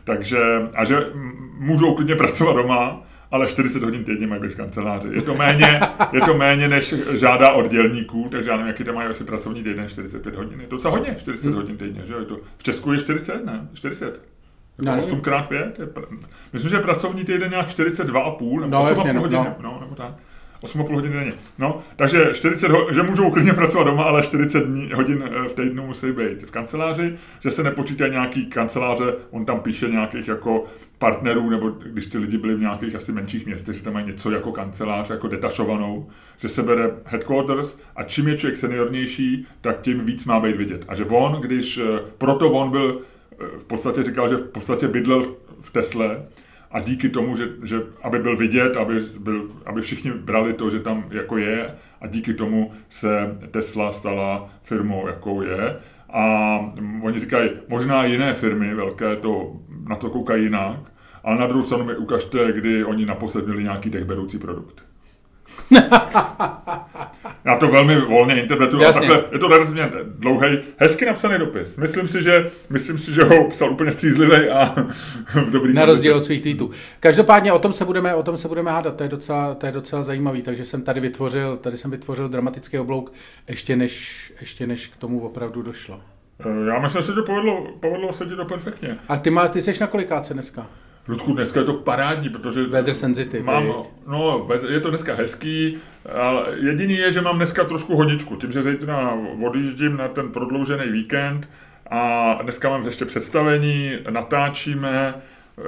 [0.04, 0.38] takže,
[0.74, 1.06] a že
[1.58, 5.08] můžou klidně pracovat doma, ale 40 hodin týdně mají být v kanceláři.
[5.12, 5.80] Je to méně,
[6.12, 9.62] je to méně než žádá od dělníků, takže já nevím, jaký tam mají asi pracovní
[9.62, 10.60] týden, 45 hodin.
[10.60, 11.56] Je to docela hodně, 40 Hmm.
[11.56, 12.18] hodin týdně, že jo?
[12.18, 13.68] Je to, v Česku je 40, ne?
[13.74, 14.22] 40.
[14.82, 15.12] No, Jako nevím.
[15.14, 15.78] 8 krát 5?
[15.78, 16.18] Je, pr-
[16.52, 19.54] myslím, že pracovní týden nějak 42,5 nebo No, 8,5 jasně, no, hodiny, no.
[19.62, 20.14] no, nebo tak.
[20.62, 21.32] 8,5 hodiny denně.
[21.58, 25.54] No, takže 40, ho- že můžou klidně pracovat doma, ale 40 dní, hodin eh, v
[25.54, 30.64] týdnu musí být v kanceláři, že se nepočítají nějaký kanceláře, on tam píše nějakých jako
[30.98, 34.30] partnerů, nebo když ty lidi byli v nějakých asi menších městech, že tam mají něco
[34.30, 40.04] jako kancelář, jako detašovanou, že se bere headquarters a čím je člověk seniornější, tak tím
[40.04, 40.84] víc má být vidět.
[40.88, 43.00] A že on, když, eh, proto on byl,
[43.58, 45.22] v podstatě říkal, že v podstatě bydlel
[45.60, 46.22] v Tesle,
[46.70, 50.80] a díky tomu, že, že aby byl vidět, aby, byl, aby všichni brali to, že
[50.80, 55.76] tam jako je a díky tomu se Tesla stala firmou, jakou je.
[56.10, 56.58] A
[57.02, 59.56] oni říkají, možná jiné firmy velké to,
[59.88, 60.92] na to koukají jinak,
[61.24, 64.89] ale na druhou stranu mi ukažte, kdy oni naposled měli nějaký dechberoucí produkt.
[67.44, 71.76] Já to velmi volně interpretuju, ale takhle je to relativně dlouhý, hezky napsaný dopis.
[71.76, 74.74] Myslím si, že, myslím si, že ho psal úplně střízlivý a
[75.34, 76.70] v dobrý Na rozdíl od svých tweetů.
[77.00, 79.72] Každopádně o tom se budeme, o tom se budeme hádat, to je, docela, to je
[79.72, 83.12] docela zajímavý, takže jsem tady vytvořil, tady jsem vytvořil dramatický oblouk,
[83.48, 86.00] ještě než, ještě než k tomu opravdu došlo.
[86.40, 88.96] Eh, Já myslím, že se to povedlo, povedlo se ti to perfektně.
[89.08, 90.66] A ty, má, ty seš na kolikáce dneska?
[91.10, 92.66] Ludku, dneska je to parádní, protože...
[92.66, 93.72] Weather sensitive, Mám,
[94.06, 95.76] no, je to dneska hezký.
[96.14, 98.36] ale Jediný je, že mám dneska trošku honičku.
[98.36, 101.48] Tím, že zítra odjíždím na ten prodloužený víkend
[101.90, 105.14] a dneska mám ještě představení, natáčíme,
[105.58, 105.62] eh,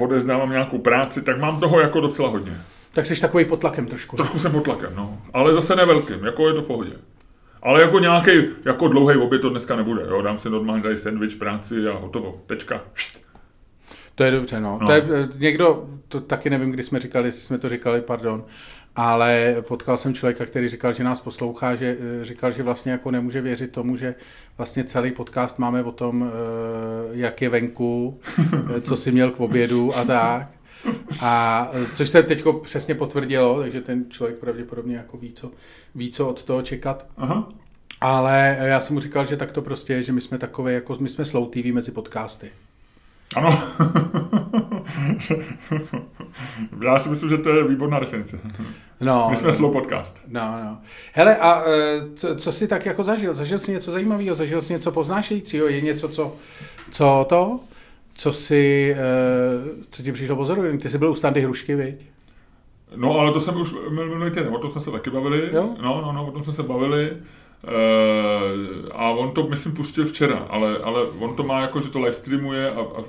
[0.00, 2.56] odezdávám nějakou práci, tak mám toho jako docela hodně.
[2.92, 4.16] Tak jsi takový pod tlakem trošku.
[4.16, 5.18] Trošku jsem pod tlakem, no.
[5.32, 6.92] Ale zase nevelkým, jako je to v pohodě.
[7.62, 8.30] Ale jako nějaký
[8.64, 10.22] jako dlouhý oběd to dneska nebude, jo.
[10.22, 12.40] Dám si normálně tady sandwich, práci a hotovo.
[12.46, 12.80] Tečka.
[14.16, 14.78] To je dobře, no.
[14.80, 14.86] No.
[14.86, 18.44] To je, eh, někdo, to taky nevím, kdy jsme říkali, jestli jsme to říkali, pardon,
[18.96, 23.10] ale potkal jsem člověka, který říkal, že nás poslouchá, že eh, říkal, že vlastně jako
[23.10, 24.14] nemůže věřit tomu, že
[24.56, 26.30] vlastně celý podcast máme o tom, eh,
[27.10, 28.20] jak je venku,
[28.80, 30.48] co si měl k obědu a tak.
[31.20, 35.50] A což se teď přesně potvrdilo, takže ten člověk pravděpodobně jako ví, co,
[35.94, 37.06] ví, co od toho čekat.
[37.16, 37.48] Aha.
[38.00, 40.96] Ale já jsem mu říkal, že tak to prostě je, že my jsme takové, jako
[41.00, 42.50] my jsme slow TV mezi podcasty.
[43.34, 43.62] Ano.
[46.84, 48.38] Já si myslím, že to je výborná definice.
[49.00, 50.22] No, My jsme slow podcast.
[50.28, 50.78] No, no.
[51.12, 53.34] Hele, a eh, co, co jsi tak jako zažil?
[53.34, 54.34] Zažil jsi něco zajímavého?
[54.34, 55.66] Zažil jsi něco povznášejícího?
[55.66, 56.34] Je něco, co,
[56.90, 57.60] co to?
[58.14, 60.78] Co si, eh, co ti přišlo pozoru?
[60.78, 62.06] Ty jsi byl u Standy Hrušky, viď?
[62.96, 65.50] No, ale to jsem už minulý týden, o tom jsme se taky bavili.
[65.52, 65.74] Jo?
[65.82, 67.16] No, no, no, o tom jsme se bavili.
[67.64, 72.00] Uh, a on to, myslím, pustil včera, ale, ale on to má jako, že to
[72.00, 73.04] live streamuje a, a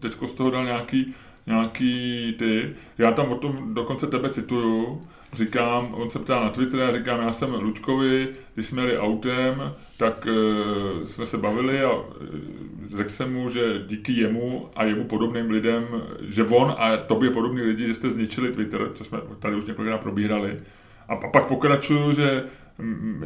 [0.00, 1.14] teďko z toho dal nějaký,
[1.46, 2.70] nějaký ty.
[2.98, 7.20] Já tam o tom dokonce tebe cituju, říkám, on se ptá na Twitter, já říkám,
[7.20, 12.04] já jsem Luďkovi, když jsme jeli autem, tak uh, jsme se bavili a uh,
[12.96, 15.84] řekl jsem mu, že díky jemu a jemu podobným lidem,
[16.20, 19.98] že on a tobě podobní lidi, že jste zničili Twitter, co jsme tady už několikrát
[19.98, 20.60] probírali.
[21.08, 22.44] A pak pokračuju, že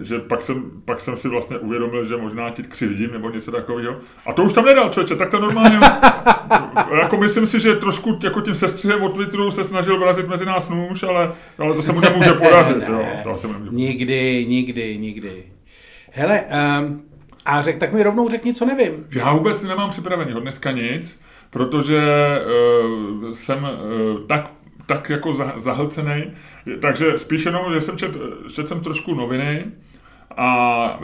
[0.02, 3.96] že pak jsem, pak jsem si vlastně uvědomil, že možná ti křivdím nebo něco takového.
[4.26, 5.78] A to už tam nedal, člověče, tak to normálně.
[7.00, 10.68] jako myslím si, že trošku jako tím sestřihem od Twitteru se snažil vrazit mezi nás
[10.68, 12.76] nůž, ale, ale to se mu nemůže podařit.
[12.88, 13.70] jo, to se nemůže.
[13.72, 15.42] Nikdy, nikdy, nikdy.
[16.12, 16.44] Hele,
[16.80, 17.02] um,
[17.44, 19.06] a řek, tak mi rovnou řekni, co nevím.
[19.14, 22.02] Já vůbec nemám připravený od dneska nic, protože
[23.24, 24.50] uh, jsem uh, tak
[24.86, 26.24] tak jako zahlcený.
[26.80, 28.16] Takže spíš jenom, že jsem čet,
[28.54, 29.64] čet jsem trošku noviny
[30.36, 31.00] a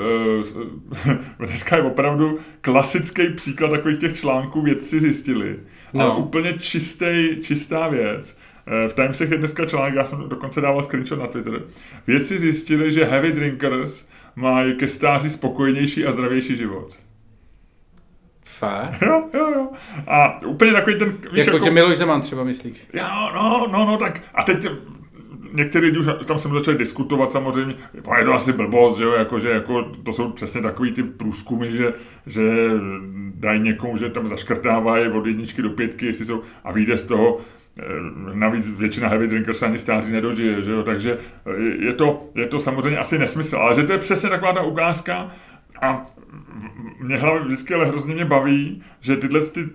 [1.41, 5.59] e, dneska je opravdu klasický příklad takových těch článků vědci zjistili.
[5.93, 6.03] No.
[6.03, 8.37] A úplně čistý, čistá věc.
[8.85, 11.63] E, v Timesech je dneska článek, já jsem dokonce dával screenshot na Twitter.
[12.07, 16.99] Vědci zjistili, že heavy drinkers mají ke stáří spokojenější a zdravější život.
[18.61, 19.03] Fakt?
[19.03, 19.69] Jo, jo, jo.
[20.07, 21.09] A úplně takový ten...
[21.09, 22.89] Víš, jako, jako, že Miloš Zeman třeba myslíš?
[22.93, 24.67] Jo, no, no, no, tak a teď
[25.53, 29.39] některý lidi už tam jsem začali diskutovat samozřejmě, je to asi blbost, že jo, jako,
[29.39, 31.93] že jako, to jsou přesně takový ty průzkumy, že,
[32.27, 32.43] že
[33.35, 37.39] dají někomu, že tam zaškrtávají od jedničky do pětky, jestli jsou, a vyjde z toho,
[37.81, 37.85] eh,
[38.35, 41.19] navíc většina heavy drinkers ani stáří nedožije, že jo, takže
[41.79, 45.31] je to, je to samozřejmě asi nesmysl, ale že to je přesně taková ta ukázka
[45.83, 46.07] a
[47.01, 49.69] mě hlavně vždycky ale hrozně mě baví, že tyhle ty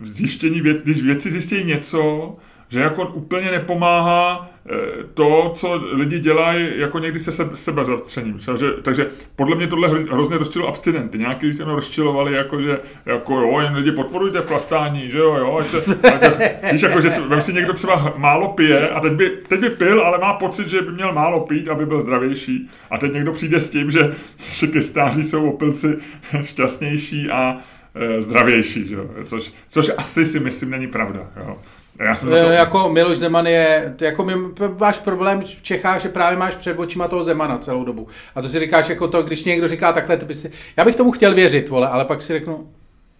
[0.00, 2.32] zjištění věc, když věci zjistí něco,
[2.68, 4.74] že jako úplně nepomáhá eh,
[5.14, 8.38] to, co lidi dělají, jako někdy se sebe, zatřením.
[8.46, 11.18] Takže, takže podle mě tohle hrozně rozčilo abstinenty.
[11.18, 15.56] Nějaký se rozčilovali, jako, že jako jo, jen lidi podporujte v plastání, že jo, jo.
[15.58, 15.78] Ať se,
[16.14, 19.60] ať se, víš, jako, že vem si někdo třeba málo pije a teď by, teď
[19.60, 22.70] by pil, ale má pocit, že by měl málo pít, aby byl zdravější.
[22.90, 24.14] A teď někdo přijde s tím, že,
[24.52, 25.96] že ke stáří jsou opilci
[26.42, 27.58] šťastnější a
[27.94, 28.96] e, zdravější, že?
[29.24, 31.20] Což, což asi si myslím není pravda.
[31.36, 31.56] Jo?
[32.00, 32.34] Já jsem to...
[32.34, 34.34] Jako Miloš Zeman je, jako my,
[34.80, 38.08] máš problém v Čechách, že právě máš před očima toho Zemana celou dobu.
[38.34, 40.96] A to si říkáš jako to, když někdo říká takhle, to by si, já bych
[40.96, 42.68] tomu chtěl věřit, vole, ale pak si řeknu,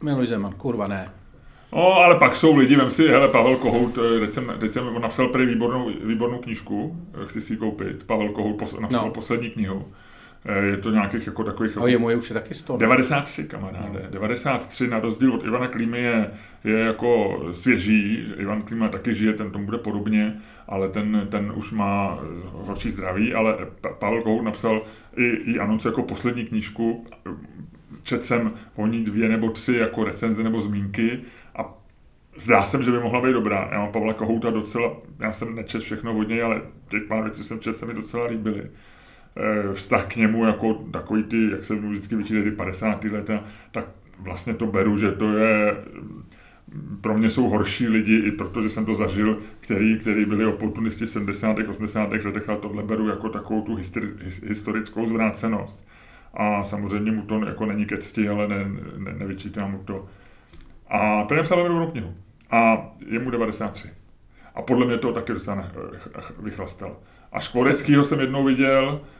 [0.02, 1.10] Miloš Zeman, kurva ne.
[1.72, 5.00] No, ale pak jsou lidi, vem si, hele, Pavel Kohout, eh, teď jsem, teď jsem
[5.00, 9.10] napsal prý výbornou, výbornou knížku, eh, chci si ji koupit, Pavel Kohout pos, napsal no.
[9.10, 9.84] poslední knihu.
[10.48, 11.78] Eh, je to nějakých jako takových...
[11.78, 12.76] A jemu je už je taky 100.
[12.76, 14.00] 93, kamaráde.
[14.04, 14.10] No.
[14.10, 16.30] 93 na rozdíl od Ivana Klímy je,
[16.64, 18.32] je jako svěží.
[18.36, 20.36] Ivan Klíma taky žije, ten tomu bude podobně,
[20.68, 22.18] ale ten, ten už má
[22.52, 23.56] horší zdraví, ale
[23.98, 24.82] Pavel Kohout napsal
[25.16, 27.06] i, i anonce jako poslední knížku.
[28.02, 31.20] Čet jsem po ní dvě nebo tři jako recenze nebo zmínky
[31.54, 31.74] a
[32.38, 33.68] Zdá se, že by mohla být dobrá.
[33.72, 37.44] Já mám Pavla Kohouta docela, já jsem nečet všechno od něj, ale těch pár věcí
[37.44, 38.64] jsem čet, se mi docela líbily.
[39.36, 43.04] Eh, vztah k němu jako takový ty, jak se vždycky vyčítají ty 50.
[43.04, 43.86] leta, tak
[44.18, 45.76] vlastně to beru, že to je
[47.00, 51.10] pro mě jsou horší lidi, i protože jsem to zažil, který, který byli oportunisti v
[51.10, 51.56] 70.
[51.68, 52.12] 80.
[52.12, 54.08] letech, ale tohle beru jako takovou tu histori,
[54.46, 55.86] historickou zvrácenost.
[56.34, 58.64] A samozřejmě mu to jako není ke cti, ale ne,
[58.98, 60.06] ne, nevyčítám mu to.
[60.88, 62.14] A ten psal velmi knihu.
[62.50, 63.88] A je mu 93.
[64.54, 65.70] A podle mě to taky docela
[66.38, 66.96] vychlastal.
[67.32, 69.15] A Škvoreckýho jsem jednou viděl, Eh,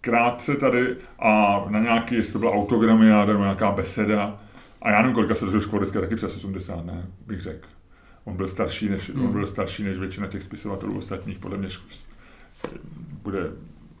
[0.00, 4.36] krátce tady a na nějaký, jestli to byla autogramiáda nebo nějaká beseda,
[4.82, 7.68] a já nevím, kolika se dožil Škvorecký, taky přes 80, ne, bych řekl.
[8.24, 9.26] On byl starší než, hmm.
[9.26, 11.68] on byl starší než většina těch spisovatelů ostatních, podle mě
[13.22, 13.50] bude,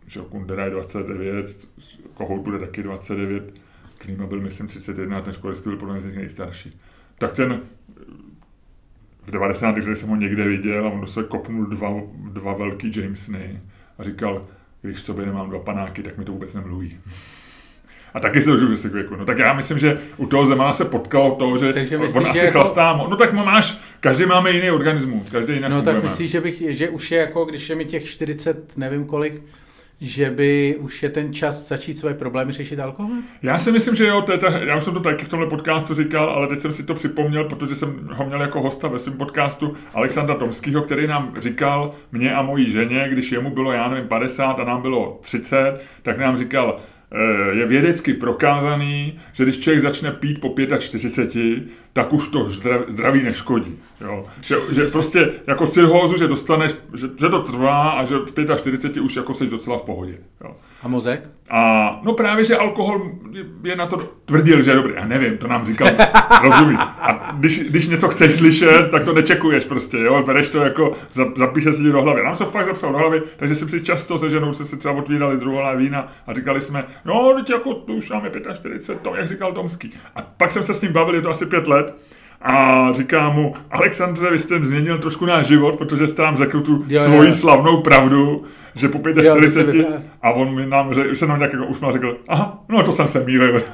[0.06, 1.68] že Kundera je 29,
[2.14, 3.54] Kohout bude taky 29,
[3.98, 6.78] Klíma byl, myslím, 31 a ten Škvorecký byl podle mě z nich nejstarší.
[7.18, 7.60] Tak ten
[9.22, 9.76] v 90.
[9.76, 11.92] letech jsem ho někde viděl a on do sebe kopnul dva,
[12.32, 13.60] dva velký Jamesny
[13.98, 14.46] a říkal,
[14.82, 16.98] když v sobě nemám dva panáky, tak mi to vůbec nemluví.
[18.14, 19.16] A taky se dožiju se věku.
[19.16, 22.30] No tak já myslím, že u toho Zemana se potkalo to, že Takže myslíš, on
[22.30, 22.52] asi jako...
[22.52, 22.96] chlastá.
[22.96, 26.88] No tak máš, každý máme jiný organismus, každý jinak No tak myslíš, že, bych, že
[26.88, 29.42] už je jako, když je mi těch 40, nevím kolik,
[30.02, 33.22] že by už je ten čas začít své problémy řešit alkoholem?
[33.42, 35.48] Já si myslím, že jo, to je ta, já už jsem to taky v tomhle
[35.48, 38.98] podcastu říkal, ale teď jsem si to připomněl, protože jsem ho měl jako hosta ve
[38.98, 43.88] svém podcastu Alexandra Tomského, který nám říkal, mě a mojí ženě, když jemu bylo, já
[43.88, 46.80] nevím, 50 a nám bylo 30, tak nám říkal,
[47.12, 51.62] eh, je vědecky prokázaný, že když člověk začne pít po 45,
[51.92, 52.50] tak už to
[52.88, 53.78] zdraví neškodí.
[54.04, 54.24] Jo.
[54.40, 59.00] Že, že prostě jako cirhózu, že dostaneš, že, že to trvá a že v 45
[59.00, 60.18] už jako jsi docela v pohodě.
[60.44, 60.56] Jo.
[60.82, 61.30] A mozek?
[61.50, 63.10] A no právě, že alkohol
[63.62, 64.94] je na to tvrdil, že je dobrý.
[64.96, 65.88] Já nevím, to nám říkal,
[66.42, 66.78] rozumíš.
[66.78, 70.22] A když, když něco chceš slyšet, tak to nečekuješ prostě, jo.
[70.26, 70.92] Bereš to jako,
[71.36, 72.24] zapíše si do hlavy.
[72.24, 74.94] Nám se fakt zapsal do hlavy, takže jsem si často se ženou jsme si třeba
[74.94, 79.28] otvírali druhá vína a říkali jsme, no, teď jako to už máme 45, to, jak
[79.28, 79.92] říkal Tomský.
[80.16, 81.94] A pak jsem se s ním bavil, je to asi pět let,
[82.44, 86.84] a říká mu, Alexandře, vy jste změnil trošku náš život, protože jste nám řekl tu
[86.88, 87.34] jo, svoji jo.
[87.34, 91.52] slavnou pravdu, že po 45 jo, a on mi nám řekl, už se nám nějak
[91.52, 93.62] jako usmál, řekl, aha, no to jsem se mýlil.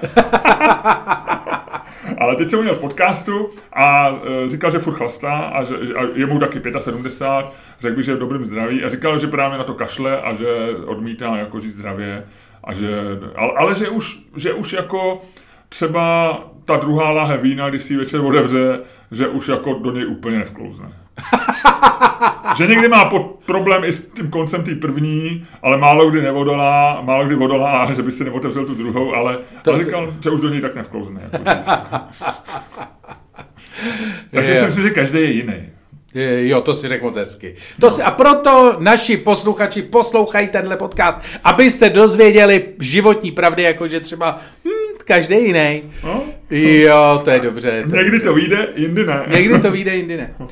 [2.18, 4.08] Ale teď jsem udělal v podcastu a
[4.46, 8.12] e, říkal, že furt chlastá a že a je mu taky 75, řekl by, že
[8.12, 10.46] je v dobrém zdraví a říkal, že právě na to kašle a že
[10.86, 12.24] odmítá jako žít zdravě
[12.64, 12.88] a že,
[13.36, 15.20] ale, ale že, už, že už jako
[15.68, 20.38] třeba ta druhá láhe vína, když si večer otevře, že už jako do něj úplně
[20.38, 20.92] nevklouzne.
[22.56, 27.00] že někdy má pod problém i s tím koncem té první, ale málo kdy nevodolá,
[27.02, 30.40] málo kdy vodolá, že by si neotevřel tu druhou, ale, to, ale říkal, že už
[30.40, 31.20] do něj tak nevklouzne.
[31.32, 31.44] Jako,
[34.30, 35.54] Takže si myslím, že každý je jiný.
[36.14, 37.54] Jo, to si řekl moc hezky.
[37.80, 37.90] To no.
[37.90, 44.38] si, a proto naši posluchači poslouchají tenhle podcast, aby se dozvěděli životní pravdy, jakože třeba
[44.64, 44.70] hm,
[45.08, 45.82] každý jiný.
[46.04, 46.22] No?
[46.50, 47.84] Jo, to je dobře.
[47.90, 49.26] To Někdy to vyjde, jindy ne.
[49.30, 50.34] Někdy to vyjde, jindy ne.
[50.38, 50.48] Uh,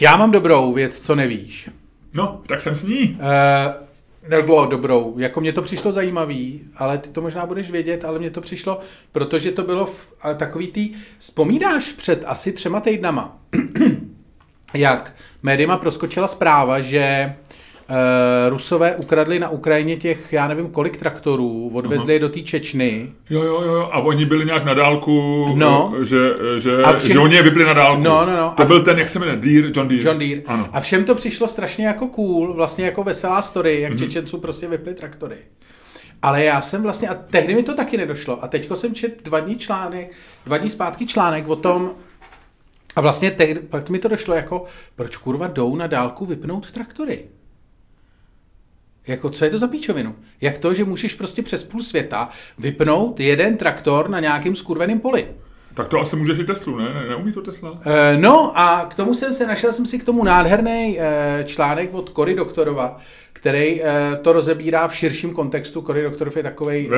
[0.00, 1.70] já mám dobrou věc, co nevíš.
[2.14, 3.18] No, tak jsem s ní.
[3.20, 3.88] Uh,
[4.28, 8.30] nebo dobrou, jako mě to přišlo zajímavý, ale ty to možná budeš vědět, ale mě
[8.30, 8.80] to přišlo,
[9.12, 13.38] protože to bylo v, takový tý, vzpomínáš před asi třema týdnama,
[14.74, 17.34] jak médiama proskočila zpráva, že
[18.48, 23.12] Rusové ukradli na Ukrajině těch, já nevím kolik traktorů, odvezli je do té Čečny.
[23.30, 25.94] Jo, jo, jo, a oni byli nějak na dálku, no.
[26.02, 26.18] že,
[26.58, 27.12] že, všem...
[27.12, 28.02] že oni je vypli na dálku.
[28.02, 28.52] No, no, no.
[28.56, 30.04] To a byl ten, jak se jmenuje, Deere, John Deere.
[30.04, 30.42] John Deere.
[30.46, 30.68] Ano.
[30.72, 33.98] A všem to přišlo strašně jako cool, vlastně jako veselá story, jak mm-hmm.
[33.98, 35.36] Čečenců prostě vypli traktory.
[36.22, 39.40] Ale já jsem vlastně, a tehdy mi to taky nedošlo, a teďko jsem čet dva
[39.40, 40.12] dní článek,
[40.46, 41.90] dva dní zpátky článek o tom,
[42.96, 44.64] a vlastně tehdy, pak mi to došlo jako,
[44.96, 47.24] proč kurva jdou na dálku vypnout traktory?
[49.08, 50.14] Jako, co je to za píčovinu?
[50.40, 55.28] Jak to, že můžeš prostě přes půl světa vypnout jeden traktor na nějakým skurveném poli?
[55.74, 56.94] Tak to asi můžeš i Teslu, ne?
[56.94, 57.78] ne neumí to Tesla?
[57.84, 61.94] E, no a k tomu jsem se, našel jsem si k tomu nádherný e, článek
[61.94, 62.96] od Cory Doktorova,
[63.40, 63.88] který uh,
[64.22, 65.82] to rozebírá v širším kontextu.
[65.82, 66.80] Cory Doktorov je takový...
[66.80, 66.92] Vím,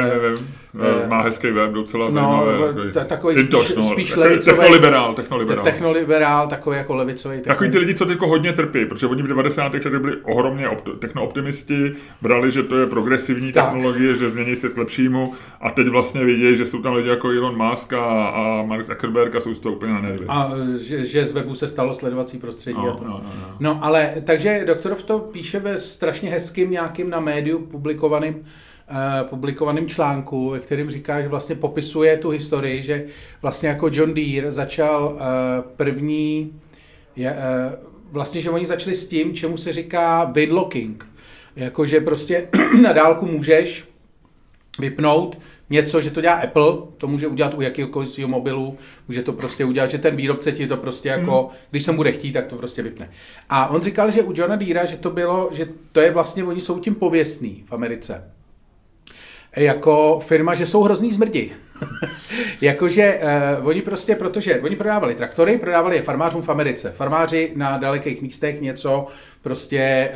[0.74, 2.92] uh, má hezký web, docela no, zajímavý.
[3.06, 4.56] Takový spíš, no, spíš levicový...
[4.58, 5.64] Technoliberál, technoliberál.
[5.64, 7.36] Technoliberál, takový jako levicový.
[7.36, 9.74] Takový, takový ty lidi, co teď hodně trpí, protože oni v 90.
[9.74, 13.64] letech byli ohromně opt- technooptimisti, brali, že to je progresivní tak.
[13.64, 17.28] technologie, že změní se k lepšímu a teď vlastně vidějí, že jsou tam lidi jako
[17.28, 20.24] Elon Musk a, a Mark Zuckerberg a jsou z toho úplně na nervy.
[20.28, 20.50] A
[20.80, 22.78] že, že z webu se stalo sledovací prostředí.
[22.78, 23.56] No, no, no, no.
[23.60, 29.88] no ale takže doktorov to píše ve strašně hezkým nějakým na médiu publikovaným, uh, publikovaným
[29.88, 33.06] článku, ve kterým říká, že vlastně popisuje tu historii, že
[33.42, 35.20] vlastně jako John Deere začal uh,
[35.76, 36.60] první,
[37.16, 37.36] je, uh,
[38.12, 41.06] vlastně, že oni začali s tím, čemu se říká winlocking.
[41.56, 42.48] Jakože prostě
[42.82, 43.84] na dálku můžeš
[44.80, 45.38] vypnout
[45.70, 48.76] něco, že to dělá Apple, to může udělat u jakéhokoliv svého mobilu,
[49.08, 51.56] může to prostě udělat, že ten výrobce ti to prostě jako, hmm.
[51.70, 53.10] když se mu bude chtít, tak to prostě vypne.
[53.50, 56.60] A on říkal, že u Johna Deera, že to bylo, že to je vlastně, oni
[56.60, 58.24] jsou tím pověstný v Americe
[59.56, 61.52] jako firma, že jsou hrozný zmrdi.
[62.60, 63.20] Jakože
[63.58, 66.92] uh, oni prostě, protože oni prodávali traktory, prodávali je farmářům v Americe.
[66.92, 69.06] Farmáři na dalekých místech něco,
[69.42, 70.10] prostě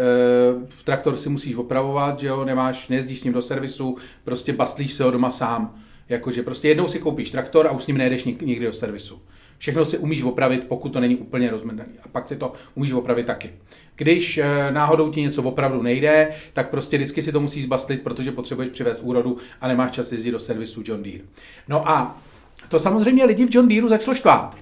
[0.57, 4.92] uh, traktor si musíš opravovat, že jo, nemáš, nejezdíš s ním do servisu, prostě bastlíš
[4.92, 5.75] se ho doma sám.
[6.09, 9.23] Jakože prostě jednou si koupíš traktor a už s ním nejdeš nikdy do servisu.
[9.59, 11.93] Všechno si umíš opravit, pokud to není úplně rozmrdaný.
[12.05, 13.51] A pak si to umíš opravit taky.
[13.97, 18.33] Když eh, náhodou ti něco opravdu nejde, tak prostě vždycky si to musíš zbastlit, protože
[18.33, 21.25] potřebuješ přivést úrodu a nemáš čas jezdit do servisu John Deere.
[21.69, 22.23] No a
[22.69, 24.57] to samozřejmě lidi v John Deere začalo štvát.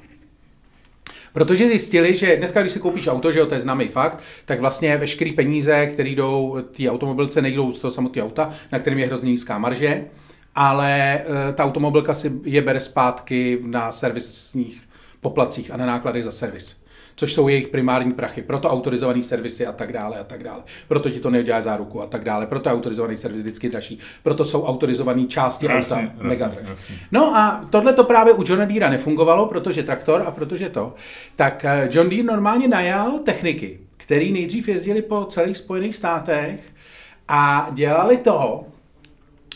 [1.33, 4.61] Protože zjistili, že dneska, když si koupíš auto, že jo, to je známý fakt, tak
[4.61, 9.07] vlastně veškeré peníze, které jdou té automobilce, nejdou z toho samotného auta, na kterém je
[9.07, 10.05] hrozně nízká marže,
[10.55, 14.83] ale e, ta automobilka si je bere zpátky na servisních
[15.21, 16.83] poplacích a na nákladech za servis
[17.17, 18.43] což jsou jejich primární prachy.
[18.43, 20.63] Proto autorizovaný servisy a tak dále a tak dále.
[20.89, 22.47] Proto ti to neudělá záruku a tak dále.
[22.47, 23.99] Proto je autorizovaný servis vždycky dražší.
[24.23, 27.01] Proto jsou autorizované části jasně, auta jasně, mega dražší.
[27.13, 30.95] No a tohle to právě u Johna Deere nefungovalo, protože traktor a protože to.
[31.37, 36.61] Tak eh, John Deere normálně najal techniky, který nejdřív jezdili po celých Spojených státech
[37.29, 38.65] A dělali to,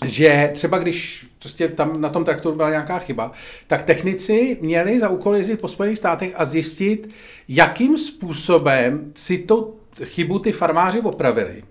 [0.05, 3.33] že třeba když prostě tam na tom traktoru byla nějaká chyba,
[3.67, 7.11] tak technici měli za úkol jezdit po Spojených státech a zjistit,
[7.49, 11.63] jakým způsobem si to chybu ty farmáři opravili.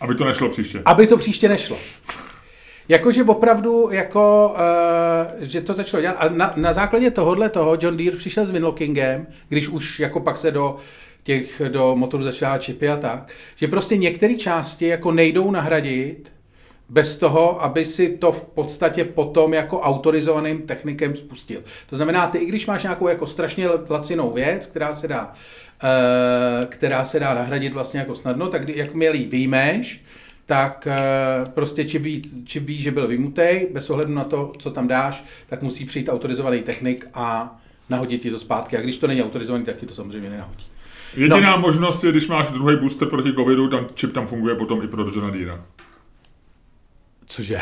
[0.00, 0.82] Aby to nešlo příště.
[0.84, 1.76] Aby to příště nešlo.
[2.88, 6.16] Jakože opravdu, jako, uh, že to začalo dělat.
[6.18, 10.38] A na, na základě tohohle toho John Deere přišel s Winlockingem, když už jako pak
[10.38, 10.76] se do
[11.22, 16.32] těch do motoru začala čipy a tak, že prostě některé části jako nejdou nahradit
[16.90, 21.62] bez toho, aby si to v podstatě potom jako autorizovaným technikem spustil.
[21.90, 26.68] To znamená, ty i když máš nějakou jako strašně lacinou věc, která se dá, uh,
[26.68, 30.04] která se dá nahradit vlastně jako snadno, tak jakmile ji vyjmeš,
[30.46, 34.70] tak uh, prostě čip ví, čip ví, že byl vymutej, bez ohledu na to, co
[34.70, 38.76] tam dáš, tak musí přijít autorizovaný technik a nahodit ti to zpátky.
[38.76, 40.64] A když to není autorizovaný, tak ti to samozřejmě nenahodí.
[41.16, 41.58] Jediná no.
[41.58, 45.02] možnost je, když máš druhý booster proti covidu, tam čip tam funguje potom i pro
[45.02, 45.60] Johna Deere.
[47.30, 47.60] Cože?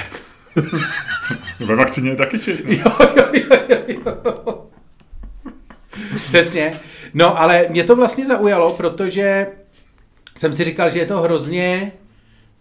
[1.61, 2.67] Ve vakcíně je taky čip.
[2.67, 2.75] No?
[3.35, 4.67] Jo, jo, jo, jo.
[6.27, 6.81] Přesně.
[7.15, 9.47] No, ale mě to vlastně zaujalo, protože
[10.39, 11.93] jsem si říkal, že je to hrozně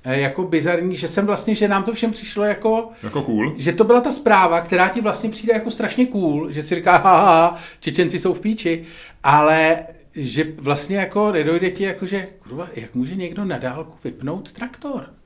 [0.04, 2.90] eh, jako bizarní, že jsem vlastně, že nám to všem přišlo jako...
[3.04, 3.54] Jako cool.
[3.58, 6.98] Že to byla ta zpráva, která ti vlastně přijde jako strašně cool, že si říká,
[6.98, 8.84] haha, Čečenci jsou v píči,
[9.24, 9.80] ale
[10.16, 15.17] že vlastně jako nedojde ti jako, že kurva, jak může někdo na dálku vypnout traktor?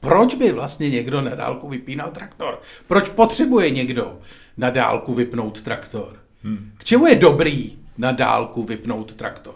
[0.00, 2.60] Proč by vlastně někdo na dálku vypínal traktor?
[2.86, 4.18] Proč potřebuje někdo
[4.56, 6.16] na dálku vypnout traktor?
[6.42, 6.72] Hmm.
[6.78, 9.54] K čemu je dobrý na dálku vypnout traktor?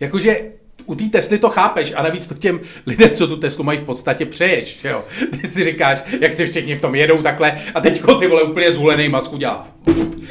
[0.00, 0.52] Jakože
[0.86, 3.82] u té Tesly to chápeš a navíc to těm lidem, co tu Teslu mají v
[3.82, 5.04] podstatě přeješ, že jo?
[5.40, 8.72] Ty si říkáš, jak si všichni v tom jedou takhle a teďko ty vole úplně
[8.72, 9.68] zhulený masku dělá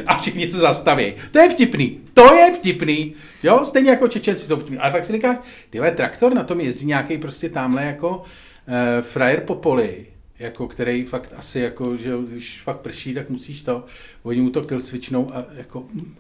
[0.08, 1.14] a všichni se zastaví.
[1.32, 3.66] To je vtipný, to je vtipný, jo?
[3.66, 4.78] Stejně jako Čečenci jsou vtipný.
[4.78, 5.38] Ale fakt si říkáš,
[5.70, 8.24] ty traktor na tom jezdí nějaký prostě tamhle jako
[8.68, 10.06] uh, frajer po poli,
[10.40, 13.84] jako který fakt asi jako, že když fakt prší, tak musíš to,
[14.24, 16.16] oni mu to kill switchnou a jako, hm.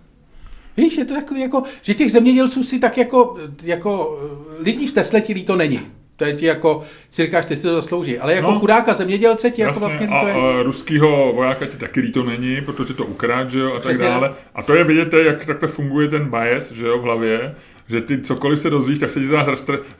[0.77, 4.19] víš, je to takový jako, že těch zemědělců si tak jako, jako
[4.59, 5.81] lidí v Tesle ti to není.
[6.17, 8.19] To je ti jako, si říkáš, ty si to zaslouží.
[8.19, 10.33] Ale jako no, chudáka zemědělce ti jako vlastně to je.
[10.33, 14.07] A ruskýho vojáka ti taky líto není, protože to ukrát, že jo, a Přesně tak
[14.07, 14.33] dále.
[14.55, 17.55] A to je vidět, jak takhle funguje ten bias, že jo, v hlavě
[17.87, 19.45] že ty cokoliv se dozvíš, tak se ti zdá,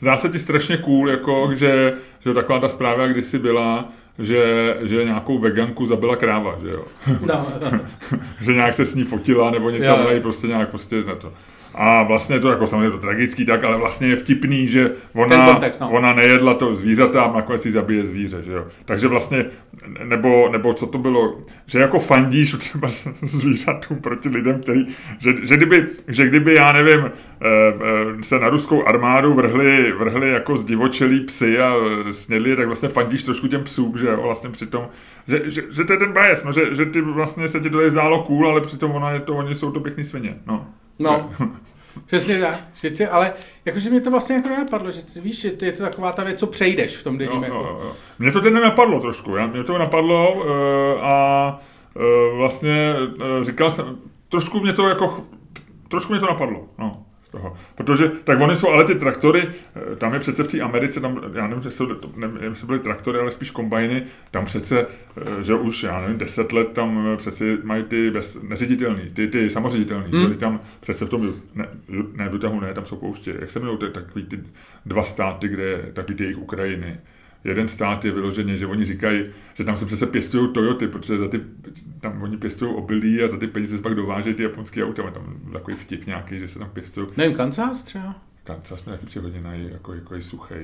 [0.02, 1.94] zdá se ti strašně cool, jako, že,
[2.26, 6.86] že taková ta zpráva kdysi byla, že, že nějakou veganku zabila kráva, že jo?
[7.28, 7.80] No, no.
[8.42, 10.22] že nějak se s ní fotila, nebo něco, jo.
[10.22, 11.34] prostě nějak prostě na to.
[11.78, 15.82] A vlastně to jako samozřejmě to tragický tak, ale vlastně je vtipný, že ona, kontext,
[15.82, 15.90] no.
[15.90, 18.66] ona nejedla to zvířata a nakonec si zabije zvíře, že jo.
[18.86, 19.46] Takže vlastně,
[20.04, 22.88] nebo, nebo co to bylo, že jako fandíš třeba
[23.22, 24.88] zvířatům proti lidem, který,
[25.20, 27.12] že, že, kdyby, že kdyby, já nevím, eh,
[27.42, 31.74] eh, se na ruskou armádu vrhli, vrhli jako zdivočelí psy a
[32.12, 34.88] snědli je, tak vlastně fandíš trošku těm psům, že jo, vlastně přitom,
[35.28, 37.82] že, že, že to je ten bias, no, že, že ty vlastně se ti to
[37.82, 40.68] je zdálo cool, ale přitom ona je to, oni jsou to pěkný svině, no.
[41.00, 41.30] No,
[42.06, 42.60] přesně tak.
[42.96, 43.34] Tě, ale
[43.66, 46.48] jakože mě to vlastně jako nenapadlo, že víš, že je to taková ta věc, co
[46.48, 47.42] přejdeš v tom denním.
[47.42, 47.58] No, jako.
[47.58, 47.92] no, no.
[48.20, 50.44] Mě to teď nenapadlo trošku, já, mě to napadlo uh,
[51.02, 51.60] a
[51.96, 53.98] uh, vlastně uh, říkal jsem,
[54.30, 55.24] trošku mě to jako,
[55.88, 57.05] trošku mě to napadlo, no
[57.36, 57.56] toho.
[57.76, 61.22] Protože, tak oni jsou ale ty traktory, eh, tam je přece v té Americe, tam,
[61.34, 65.84] já nevím, jestli, nevím, jestli byly traktory, ale spíš kombajny, tam přece, eh, že už,
[65.84, 70.36] já nevím, deset let tam eh, přece mají ty bez, neředitelný, ty, ty samoředitelný, hmm.
[70.36, 71.68] tam přece v tom, ne,
[72.16, 72.30] ne,
[72.62, 74.40] ne, tam jsou pouště, jak se jmenují takový ty
[74.86, 76.98] dva státy, kde, takový ty jejich Ukrajiny,
[77.46, 81.28] jeden stát je vyloženě, že oni říkají, že tam se přece pěstují Toyoty, protože za
[81.28, 81.42] ty,
[82.02, 85.12] tam oni pěstují obilí a za ty peníze se pak dovážejí ty japonské auta.
[85.12, 87.08] Tam takový vtip nějaký, že se tam pěstují.
[87.18, 88.16] Nevím, Kansas třeba?
[88.44, 90.56] Kansas jsme taky přihodně jako, jako suchý.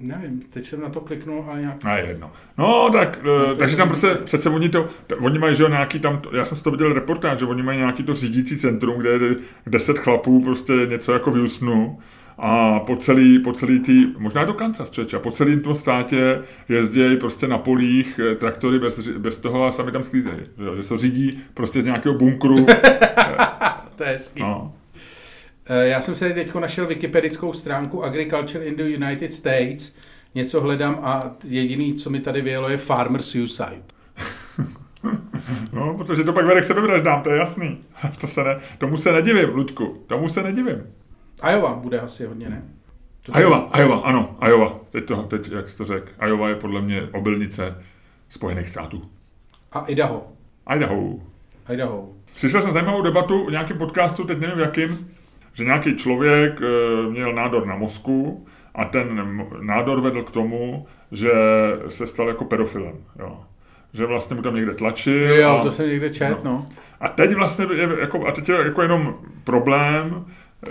[0.00, 1.84] Nevím, teď jsem na to kliknul a nějak...
[1.84, 2.32] A jedno.
[2.58, 4.88] No, tak, no, takže tam prostě, přece oni to,
[5.20, 7.78] oni mají, že jo, nějaký tam, já jsem si to viděl reportáž, že oni mají
[7.78, 11.98] nějaký to řídící centrum, kde je deset chlapů prostě něco jako vyusnu
[12.38, 17.16] a po celý, po celý tý, možná do Kansas, a po celém tom státě jezdí
[17.16, 20.36] prostě na polích eh, traktory bez, bez toho a sami tam sklízejí.
[20.58, 22.66] Že, že se řídí prostě z nějakého bunkru.
[23.96, 24.42] to je hezký.
[24.42, 24.74] No.
[25.66, 29.94] Eh, já jsem se teď našel wikipedickou stránku Agriculture in the United States.
[30.34, 33.82] Něco hledám a jediný, co mi tady vyjelo, je farmer suicide.
[35.72, 37.78] no, protože to pak vede k sebevraždám, to je jasný.
[38.20, 40.82] To se ne, tomu se nedivím, Ludku, tomu se nedivím.
[41.52, 42.62] Iowa bude asi hodně, ne?
[43.22, 44.80] To Iowa, Iowa, ano, Iowa.
[44.90, 46.12] Teď, to, teď jak jsi to řekl.
[46.26, 47.78] Iowa je podle mě obilnice
[48.28, 49.02] Spojených států.
[49.72, 50.26] A Idaho.
[50.74, 51.14] Idaho.
[51.72, 52.08] Idaho.
[52.36, 55.08] Slyšel jsem zajímavou debatu v nějakém podcastu, teď nevím v jakým,
[55.54, 61.30] že nějaký člověk e, měl nádor na mozku a ten nádor vedl k tomu, že
[61.88, 62.94] se stal jako pedofilem.
[63.18, 63.40] Jo.
[63.94, 65.36] Že vlastně mu tam někde tlačil.
[65.36, 66.50] Jo, a, to jsem někde čet, no.
[66.50, 66.66] no.
[67.00, 69.14] A teď vlastně je jako, a teď je jako jenom
[69.44, 70.24] problém,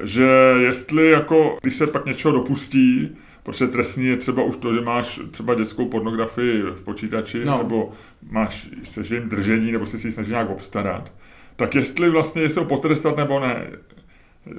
[0.03, 0.27] že
[0.59, 5.19] jestli jako, když se pak něčeho dopustí, protože trestní je třeba už to, že máš
[5.31, 7.57] třeba dětskou pornografii v počítači, no.
[7.57, 7.91] nebo
[8.31, 11.11] máš se svým držení, nebo si si ji snaží nějak obstarat,
[11.55, 13.67] tak jestli vlastně jestli ho potrestat nebo ne,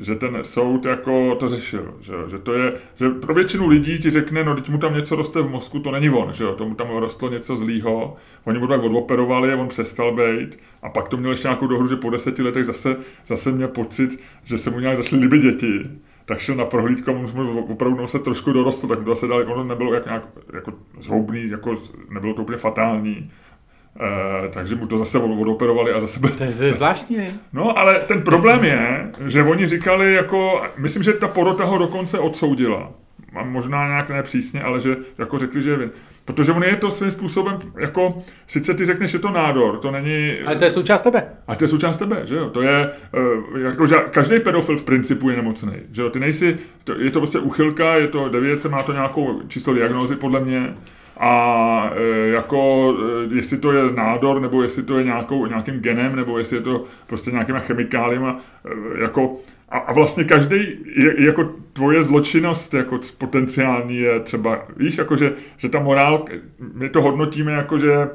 [0.01, 4.11] že ten soud jako to řešil, že, že to je, že pro většinu lidí ti
[4.11, 6.75] řekne, no teď mu tam něco roste v mozku, to není on, že jo, tomu
[6.75, 8.15] tam rostlo něco zlýho,
[8.45, 11.89] oni mu tak odoperovali a on přestal být a pak to měl ještě nějakou dohru,
[11.89, 15.83] že po deseti letech zase, zase měl pocit, že se mu nějak zašly líbit děti,
[16.25, 19.65] tak šel na prohlídku a mu opravdu se trošku dorostl, tak to se dali, ono
[19.65, 23.31] nebylo jak nějak jako zhoubný, jako nebylo to úplně fatální,
[24.01, 26.21] Uh, takže mu to zase odoperovali a zase.
[26.21, 27.31] To je zvláštní, ne?
[27.53, 32.19] No, ale ten problém je, že oni říkali jako, myslím, že ta porota ho dokonce
[32.19, 32.91] odsoudila.
[33.43, 35.91] Možná nějak ne přísně, ale že jako řekli, že je vin.
[36.25, 40.33] Protože on je to svým způsobem, jako, sice ty řekneš, že to nádor, to není...
[40.47, 41.27] Ale to je součást tebe.
[41.49, 42.51] A to je součást tebe, že jo?
[42.51, 42.91] To je,
[43.53, 46.11] uh, jako, že každý pedofil v principu je nemocný, že jo?
[46.11, 50.17] Ty nejsi, to, je to prostě uchylka, je to devět, má to nějakou číslo diagnózy,
[50.17, 50.75] podle mě,
[51.19, 52.93] a e, jako
[53.31, 56.61] e, jestli to je nádor, nebo jestli to je nějakou, nějakým genem, nebo jestli je
[56.61, 59.37] to prostě nějakýma chemikáliema, e, jako
[59.69, 60.57] a, a vlastně každý,
[61.05, 66.25] je, jako tvoje zločinnost jako potenciální je třeba, víš, jako že, že ta morál,
[66.75, 68.09] my to hodnotíme jako, že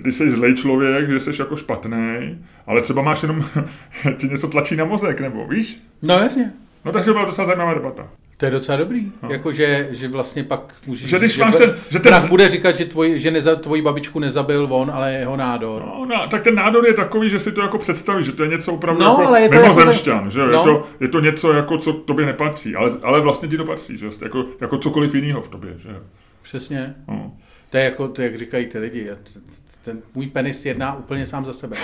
[0.00, 3.44] když jsi zlej člověk, že jsi jako špatný, ale třeba máš jenom,
[4.16, 5.82] ti něco tlačí na mozek, nebo víš?
[6.02, 6.52] No jasně.
[6.84, 8.08] No takže byla docela zajímavá debata.
[8.36, 9.12] To je docela dobrý.
[9.22, 9.30] No.
[9.30, 11.10] Jako, že, že vlastně pak můžeš...
[11.10, 11.76] Že když že máš ten...
[11.90, 12.28] Že ten...
[12.28, 15.82] bude říkat, že, tvoj, že neza, tvoji babičku nezabil on, ale jeho nádor.
[15.86, 18.48] No, no, tak ten nádor je takový, že si to jako představíš, že to je
[18.48, 20.30] něco opravdu no, jako ale je to mimozemšťan, jako...
[20.30, 20.46] že no.
[20.46, 23.98] je, to, je to něco, jako, co tobě nepatří, ale, ale vlastně ti to patří,
[23.98, 24.06] že?
[24.22, 25.74] Jako, jako cokoliv jiného v tobě.
[25.78, 25.88] Že?
[26.42, 26.94] Přesně.
[27.08, 27.32] No.
[27.70, 29.08] To je jako, to, jak říkají ty lidi,
[29.84, 31.76] ten můj penis jedná úplně sám za sebe.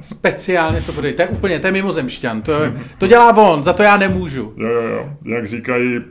[0.00, 1.12] Speciálně to podej.
[1.12, 2.42] To je úplně, to je mimozemšťan.
[2.42, 2.52] To,
[2.98, 4.54] to dělá on, za to já nemůžu.
[4.56, 5.10] Jo, jo, jo.
[5.26, 6.02] Jak říkají eh,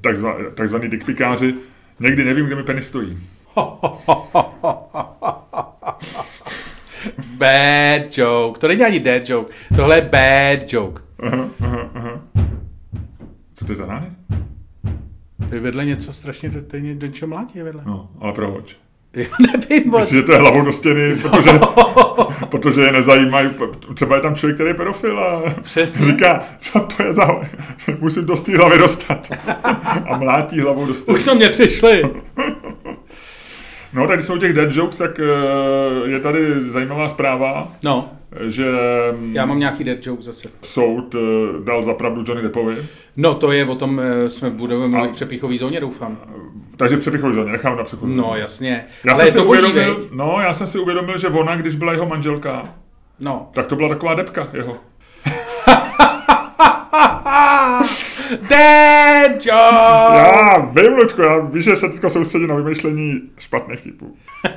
[0.00, 1.54] takzva, takzvaný dickpikáři,
[2.00, 3.18] někdy nevím, kde mi penis stojí.
[7.36, 8.60] bad joke.
[8.60, 9.52] To není ani dead joke.
[9.76, 11.02] Tohle je bad joke.
[11.22, 12.20] Aha, aha, aha.
[13.54, 14.06] Co to je za rány?
[15.48, 16.82] To je vedle něco strašně, to je
[17.26, 17.82] mlátí je vedle.
[17.86, 18.81] No, ale proč?
[19.52, 20.00] Nevím moc.
[20.00, 21.60] Myslím, že to je hlavou do stěny, protože,
[22.50, 23.50] protože je nezajímají.
[23.94, 26.06] Třeba je tam člověk, který je pedofil a Přesně.
[26.06, 27.40] říká, co to je za...
[28.00, 29.30] Musím do té hlavy dostat.
[30.06, 31.18] A mlátí hlavou do stěny.
[31.18, 32.02] Už to mě přišli.
[33.94, 37.72] No, tady jsou těch dead jokes, tak eh, je tady zajímavá zpráva.
[37.82, 38.10] No.
[38.40, 38.66] Že...
[39.32, 40.48] Já mám nějaký dead joke zase.
[40.62, 41.18] Soud eh,
[41.64, 42.76] dal zapravdu Johnny Deppovi.
[43.16, 46.18] No, to je o tom, eh, jsme budeme mluvit v přepíchové zóně, doufám.
[46.76, 46.96] Takže
[47.34, 48.84] zóně, nechám na přepíchové No, jasně.
[49.04, 51.74] Já Ale jsem si to uvědomil, boží, No, já jsem si uvědomil, že ona, když
[51.74, 52.74] byla jeho manželka,
[53.20, 53.50] no.
[53.54, 54.76] tak to byla taková depka jeho.
[58.48, 60.16] Dead joke!
[60.16, 64.16] Já vím, Ludku, já víš, že se teď soustředím na vymýšlení špatných typů.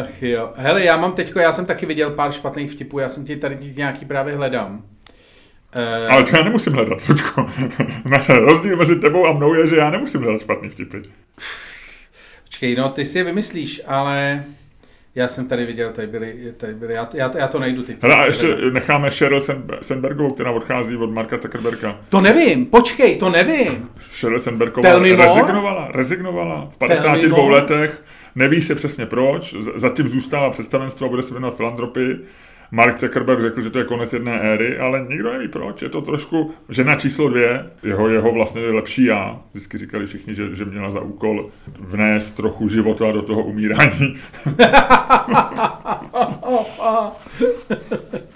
[0.00, 0.52] Ach jo.
[0.56, 3.72] Hele, já mám teďko, já jsem taky viděl pár špatných vtipů, já jsem ti tady
[3.76, 4.82] nějaký právě hledám.
[5.74, 7.46] Uh, Ale to já nemusím hledat, Ludku.
[8.28, 10.98] Rozdíl mezi tebou a mnou je, že já nemusím hledat špatný vtipy.
[12.44, 14.44] Počkej, no ty si je vymyslíš, ale...
[15.16, 18.02] Já jsem tady viděl, tady byly, tady byly já, já, já to najdu teď.
[18.02, 18.72] Hele, a ještě hledat.
[18.72, 19.40] necháme Sheryl
[19.82, 22.00] Sandbergovou, která odchází od Marka Zuckerberga.
[22.08, 23.88] To nevím, počkej, to nevím.
[24.10, 28.02] Sheryl Sandbergová rezignovala, rezignovala v 52 letech,
[28.34, 32.18] neví se přesně proč, zatím zůstává představenstvo a bude se věnovat filantropii.
[32.70, 35.82] Mark Zuckerberg řekl, že to je konec jedné éry, ale nikdo neví proč.
[35.82, 39.40] Je to trošku žena číslo dvě, jeho, jeho vlastně lepší já.
[39.50, 41.50] Vždycky říkali všichni, že, že měla za úkol
[41.80, 44.14] vnést trochu života do toho umírání.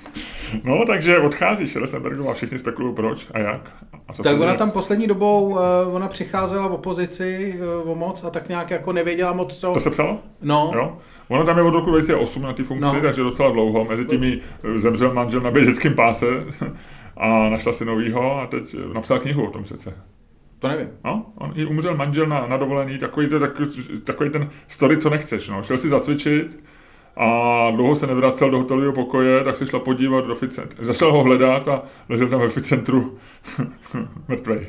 [0.64, 3.72] No, takže odchází Schlesenbergová, všichni spekulují proč a jak.
[4.08, 5.58] A co tak ona tam poslední dobou, uh,
[5.92, 9.72] ona přicházela v opozici uh, o moc a tak nějak jako nevěděla moc co.
[9.72, 10.18] To se psalo?
[10.42, 10.72] No.
[10.74, 10.98] Jo?
[11.28, 13.00] Ono tam je od roku 2008 na té funkci, no.
[13.00, 13.84] takže docela dlouho.
[13.84, 16.26] Mezi tím eh, zemřel manžel na běžeckém páse
[17.16, 19.94] a našla si novýho a teď napsala knihu o tom přece.
[20.58, 20.88] To nevím.
[21.04, 23.70] No, on i umřel manžel na, na dovolený, takový, to, takový,
[24.04, 25.48] takový ten story, co nechceš.
[25.48, 25.62] No.
[25.62, 26.64] Šel si zacvičit,
[27.18, 30.84] a dlouho se nevracel do hotelového pokoje, tak se šla podívat do ficentru.
[30.84, 33.18] Začal ho hledat a ležel tam ve ficentru
[34.28, 34.66] mrtvej.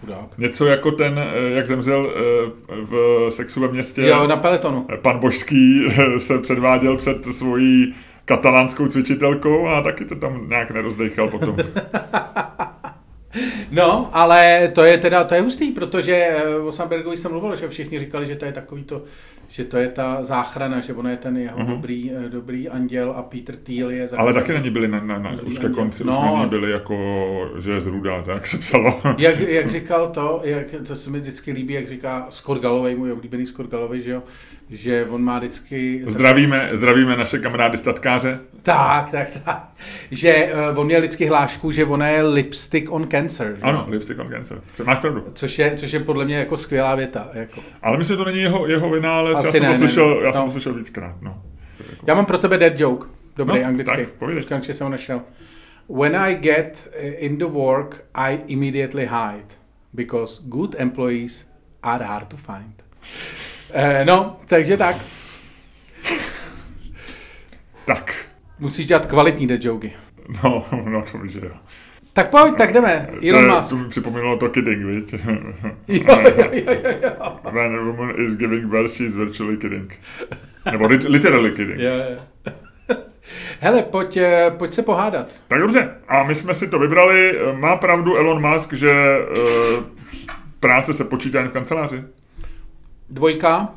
[0.00, 0.38] chudák.
[0.38, 4.02] Něco jako ten, eh, jak zemřel eh, v sexu ve městě.
[4.06, 4.86] Jo, na peletonu.
[5.02, 11.28] Pan Božský eh, se předváděl před svojí katalánskou cvičitelkou a taky to tam nějak nerozdechal
[11.28, 11.56] potom.
[13.74, 17.68] No, ale to je teda, to je hustý, protože eh, o Sambergovi jsem mluvil, že
[17.68, 19.02] všichni říkali, že to je takový to,
[19.48, 21.66] že to je ta záchrana, že ono je ten jeho uh-huh.
[21.66, 25.00] dobrý, eh, dobrý anděl a Peter Thiel je za Ale taky na ní byli na,
[25.00, 26.96] na, na už ke konci, no, už na ní byli jako,
[27.58, 29.00] že je zrůda, tak se psalo.
[29.18, 33.12] jak, jak říkal to, jak, to se mi vždycky líbí, jak říká Scott Galloway, můj
[33.12, 34.22] oblíbený Scott Galloway, že jo,
[34.70, 36.04] že on má vždycky...
[36.06, 38.40] Zdravíme, zdravíme naše kamarády statkáře.
[38.62, 39.68] Tak, tak, tak.
[40.10, 43.58] Že uh, on měl vždycky hlášku, že on je lipstick on cancer.
[43.62, 44.60] Ano, lipstick on cancer.
[44.84, 45.24] Máš pravdu.
[45.32, 47.28] Což je, což je podle mě jako skvělá věta.
[47.34, 47.60] Jako.
[47.82, 50.20] Ale myslím, že to není jeho, jeho vynález, Asi já jsem ne, to slyšel, ne,
[50.20, 50.32] já no.
[50.32, 51.22] jsem to slyšel víckrát.
[51.22, 51.42] No.
[52.06, 53.06] Já mám pro tebe dead joke.
[53.36, 53.96] Dobrý, no, anglický.
[53.96, 54.44] Tak, povídej.
[54.60, 55.22] jsem ho našel.
[55.88, 56.88] When I get
[57.18, 59.54] in the work, I immediately hide.
[59.92, 61.46] Because good employees
[61.82, 62.84] are hard to find.
[63.76, 64.96] Eh, no, takže tak.
[67.84, 68.14] tak.
[68.58, 69.90] Musíš dělat kvalitní dead joke.
[70.42, 71.50] No, no to víš, jo.
[72.12, 73.08] Tak pojď, tak jdeme.
[73.28, 73.68] Elon Musk.
[73.68, 75.04] To mi připomínalo to kidding, víš?
[75.88, 77.38] jo, jo, jo, jo.
[77.52, 79.98] When a woman is giving birth, she is virtually kidding.
[80.72, 81.80] Nebo literally kidding.
[81.80, 82.52] Jo, jo.
[83.60, 85.34] Hele, pojď, eh, pojď se pohádat.
[85.48, 87.38] Tak dobře, a my jsme si to vybrali.
[87.52, 89.84] Má pravdu Elon Musk, že uh,
[90.60, 92.02] práce se počítá jen v kanceláři?
[93.10, 93.68] Dvojka.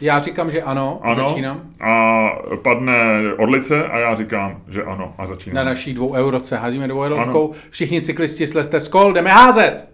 [0.00, 1.70] Já říkám, že ano, ano začínám.
[1.80, 2.28] A
[2.62, 5.54] padne Orlice a já říkám, že ano a začínám.
[5.56, 7.54] Na naší dvou euroce házíme dvou eurovkou.
[7.70, 9.88] Všichni cyklisti slezte z kol, jdeme házet!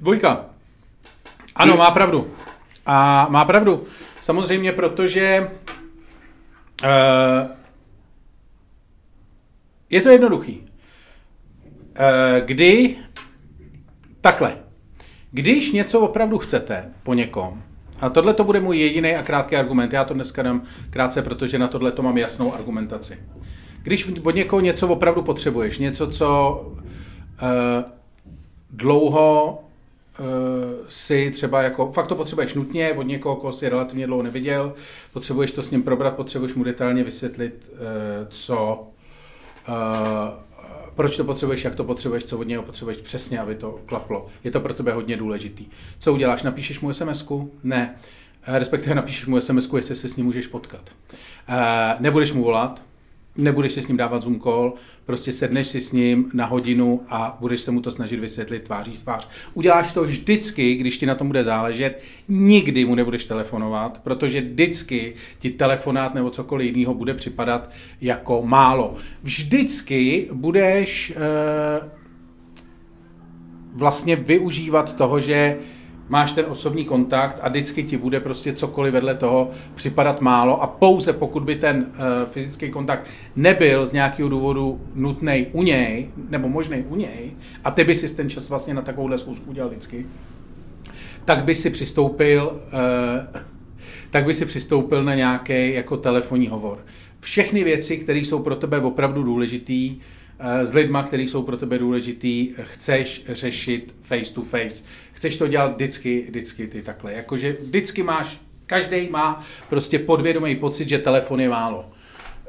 [0.00, 0.44] Dvojka.
[1.54, 2.30] Ano, má pravdu.
[2.86, 3.84] A má pravdu.
[4.20, 5.50] Samozřejmě, protože
[6.84, 7.50] uh,
[9.90, 10.60] je to jednoduchý.
[10.60, 12.96] Uh, kdy
[14.26, 14.58] takhle.
[15.30, 17.62] Když něco opravdu chcete po někom,
[18.00, 21.58] a tohle to bude můj jediný a krátký argument, já to dneska dám krátce, protože
[21.58, 23.18] na tohle to mám jasnou argumentaci.
[23.82, 27.48] Když od někoho něco opravdu potřebuješ, něco, co uh,
[28.70, 29.58] dlouho
[30.18, 30.26] uh,
[30.88, 34.74] si třeba jako, fakt to potřebuješ nutně, od někoho, koho si relativně dlouho neviděl,
[35.12, 37.78] potřebuješ to s ním probrat, potřebuješ mu detailně vysvětlit, uh,
[38.28, 38.88] co,
[39.68, 39.74] uh,
[40.96, 44.26] proč to potřebuješ, jak to potřebuješ, co od něho potřebuješ přesně, aby to klaplo.
[44.44, 45.66] Je to pro tebe hodně důležitý.
[45.98, 46.42] Co uděláš?
[46.42, 47.48] Napíšeš mu sms -ku?
[47.62, 47.96] Ne.
[48.42, 50.90] Eh, respektive napíšeš mu sms jestli se s ním můžeš potkat.
[51.48, 52.82] Eh, nebudeš mu volat,
[53.38, 54.74] nebudeš si s ním dávat Zoom call,
[55.04, 58.92] prostě sedneš si s ním na hodinu a budeš se mu to snažit vysvětlit tváří
[58.92, 59.28] tvář.
[59.54, 65.14] Uděláš to vždycky, když ti na tom bude záležet, nikdy mu nebudeš telefonovat, protože vždycky
[65.38, 67.70] ti telefonát nebo cokoliv jiného bude připadat
[68.00, 68.94] jako málo.
[69.22, 71.16] Vždycky budeš e,
[73.72, 75.58] vlastně využívat toho, že
[76.08, 80.66] máš ten osobní kontakt a vždycky ti bude prostě cokoliv vedle toho připadat málo a
[80.66, 86.48] pouze pokud by ten uh, fyzický kontakt nebyl z nějakého důvodu nutný u něj, nebo
[86.48, 87.32] možný u něj,
[87.64, 90.06] a ty by si ten čas vlastně na takovouhle schůzku udělal vždycky,
[91.24, 92.60] tak by si přistoupil,
[93.32, 93.40] uh,
[94.10, 96.78] tak by si přistoupil na nějaký jako telefonní hovor.
[97.20, 99.96] Všechny věci, které jsou pro tebe opravdu důležitý,
[100.62, 104.84] s lidma, kteří jsou pro tebe důležitý, chceš řešit face to face.
[105.12, 107.12] Chceš to dělat vždycky, vždycky ty takhle.
[107.12, 111.88] Jakože vždycky máš, každý má prostě podvědomý pocit, že telefon je málo.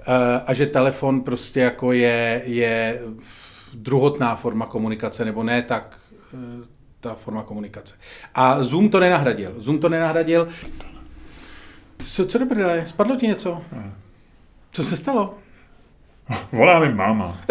[0.07, 3.01] Eh, a že telefon prostě jako je, je
[3.73, 5.99] druhotná forma komunikace, nebo ne tak
[6.33, 6.37] eh,
[6.99, 7.95] ta forma komunikace.
[8.35, 9.53] A Zoom to nenahradil.
[9.57, 10.47] Zoom to nenahradil.
[11.97, 12.45] Co, co do
[12.85, 13.61] Spadlo ti něco?
[14.71, 15.37] Co se stalo?
[16.51, 17.37] Volá mi máma.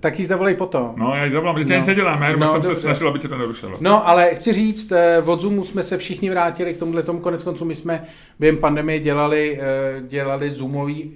[0.00, 0.94] tak ji zavolej potom.
[0.96, 1.76] No, já ji zavolám, že no.
[1.76, 2.74] nic nedělám, já no, jsem dobře.
[2.74, 3.76] se snažil, aby tě to nerušilo.
[3.80, 7.42] No, ale chci říct, eh, od Zoomu jsme se všichni vrátili k tomuhle tomu, konec
[7.42, 8.04] konců my jsme
[8.38, 11.12] během pandemie dělali, eh, dělali Zoomový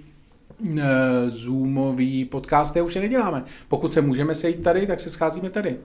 [1.29, 3.45] Zoomový podcasty už je neděláme.
[3.69, 5.77] Pokud se můžeme sejít tady, tak se scházíme tady.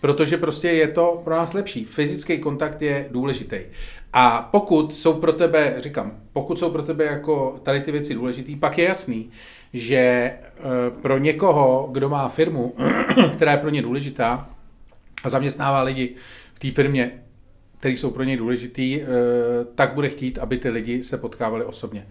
[0.00, 1.84] Protože prostě je to pro nás lepší.
[1.84, 3.58] Fyzický kontakt je důležitý.
[4.12, 8.56] A pokud jsou pro tebe, říkám, pokud jsou pro tebe jako tady ty věci důležitý,
[8.56, 9.30] pak je jasný,
[9.72, 10.40] že eh,
[11.02, 12.74] pro někoho, kdo má firmu,
[13.32, 14.50] která je pro ně důležitá
[15.24, 16.14] a zaměstnává lidi
[16.54, 17.22] v té firmě,
[17.78, 19.06] který jsou pro něj důležitý, eh,
[19.74, 22.06] tak bude chtít, aby ty lidi se potkávali osobně.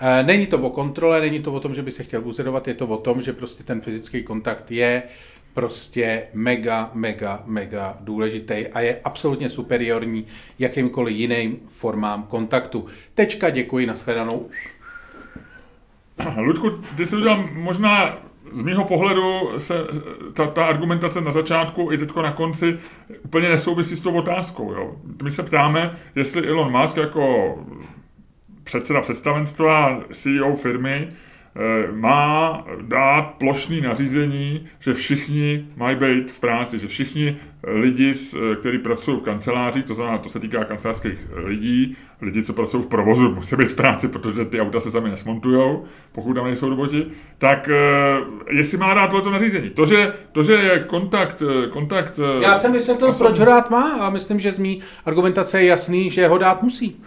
[0.00, 2.74] Eh, není to o kontrole, není to o tom, že by se chtěl buzerovat, je
[2.74, 5.02] to o tom, že prostě ten fyzický kontakt je
[5.54, 10.26] prostě mega, mega, mega důležitý a je absolutně superiorní
[10.58, 12.86] jakýmkoliv jiným formám kontaktu.
[13.14, 14.48] Tečka, děkuji, nashledanou.
[16.36, 18.18] Ludku, ty jsi udělal možná
[18.52, 19.74] z mého pohledu se
[20.32, 22.78] ta, ta argumentace na začátku i teďko na konci
[23.24, 24.72] úplně nesouvisí s tou otázkou.
[24.72, 24.96] Jo.
[25.22, 27.54] My se ptáme, jestli Elon Musk jako
[28.64, 31.08] předseda představenstva, CEO firmy,
[31.56, 38.56] Eh, má dát plošný nařízení, že všichni mají být v práci, že všichni lidi, eh,
[38.56, 42.86] kteří pracují v kancelářích, to znamená, to se týká kancelářských lidí, lidi, co pracují v
[42.86, 45.78] provozu, musí být v práci, protože ty auta se sami nesmontují,
[46.12, 47.06] pokud tam nejsou roboti,
[47.38, 49.70] tak eh, jestli má dát tohleto nařízení.
[49.70, 52.20] To, že, to, že je kontakt, kontakt...
[52.42, 53.26] Já jsem vysvětlil, osob...
[53.26, 56.62] proč ho dát má a myslím, že z mý argumentace je jasný, že ho dát
[56.62, 57.02] musí.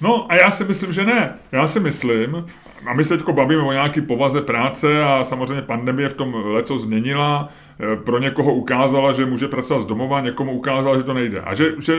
[0.00, 1.34] No a já si myslím, že ne.
[1.52, 2.44] Já si myslím,
[2.86, 6.78] a my se teď bavíme o nějaký povaze práce a samozřejmě pandemie v tom leco
[6.78, 7.48] změnila.
[7.92, 11.40] E, pro někoho ukázala, že může pracovat z domova, někomu ukázala, že to nejde.
[11.40, 11.98] A že, že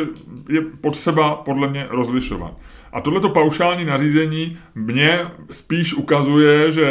[0.49, 2.53] je potřeba podle mě rozlišovat.
[2.93, 5.19] A tohleto paušální nařízení mě
[5.51, 6.85] spíš ukazuje, že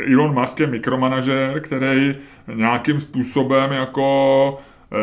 [0.00, 2.16] e, Elon Musk je mikromanažer, který
[2.54, 4.58] nějakým způsobem jako
[4.92, 4.96] e,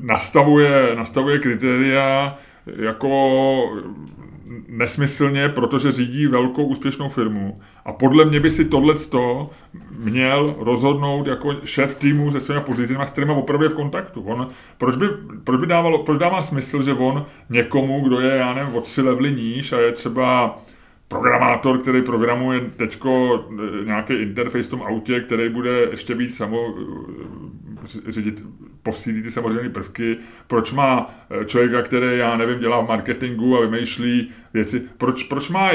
[0.00, 2.38] nastavuje, nastavuje kritéria
[2.76, 3.08] jako
[4.68, 7.60] nesmyslně, protože řídí velkou úspěšnou firmu.
[7.84, 8.94] A podle mě by si tohle
[9.98, 14.22] měl rozhodnout jako šéf týmu se svými podřízenými, s kterými opravdu je v kontaktu.
[14.22, 15.06] On, proč, by,
[15.44, 19.02] proč, by dávalo, proč dává smysl, že on někomu, kdo je, já nevím, o tři
[19.02, 20.58] levely níž a je třeba
[21.08, 26.74] programátor, který programuje teďko eh, nějaký interface v tom autě, který bude ještě víc samo
[26.78, 28.44] eh, řídit,
[28.82, 33.66] posílí ty samozřejmě prvky, proč má eh, člověka, který, já nevím, dělá v marketingu a
[33.66, 35.70] vymýšlí věci, proč, proč má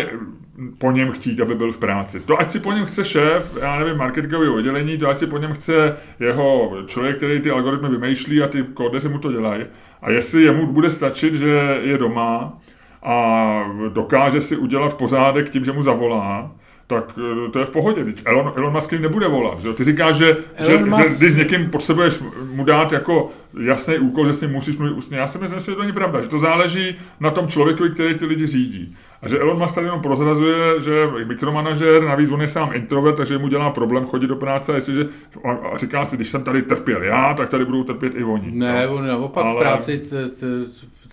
[0.78, 2.20] po něm chtít, aby byl v práci.
[2.20, 5.38] To ať si po něm chce šéf, já nevím, marketingový oddělení, to ať si po
[5.38, 9.66] něm chce jeho člověk, který ty algoritmy vymýšlí a ty kódeři mu to dělají.
[10.02, 12.58] A jestli jemu bude stačit, že je doma,
[13.04, 16.52] a dokáže si udělat pořádek tím, že mu zavolá,
[16.88, 18.06] tak eh, to je v pohodě.
[18.26, 19.60] Elon, Elon Musk nebude volat.
[19.60, 19.74] Že?
[19.74, 21.12] Ty říkáš, že, že, Musk...
[21.12, 22.20] že když s někým potřebuješ
[22.54, 25.18] mu dát jako jasný úkol, že s ním musíš mluvit ústně.
[25.18, 28.26] Já si myslím, že to není pravda, že to záleží na tom člověku, který ty
[28.26, 28.96] lidi řídí.
[29.22, 33.18] A že Elon Musk tady jenom prozrazuje, že je mikromanažer, navíc on je sám introvert,
[33.18, 35.06] takže mu dělá problém chodit do práce a jestliže
[35.44, 38.52] a říká si, když jsem tady trpěl já, tak tady budou trpět i oni.
[38.52, 39.56] Ne, on naopak Ale...
[39.56, 40.02] v práci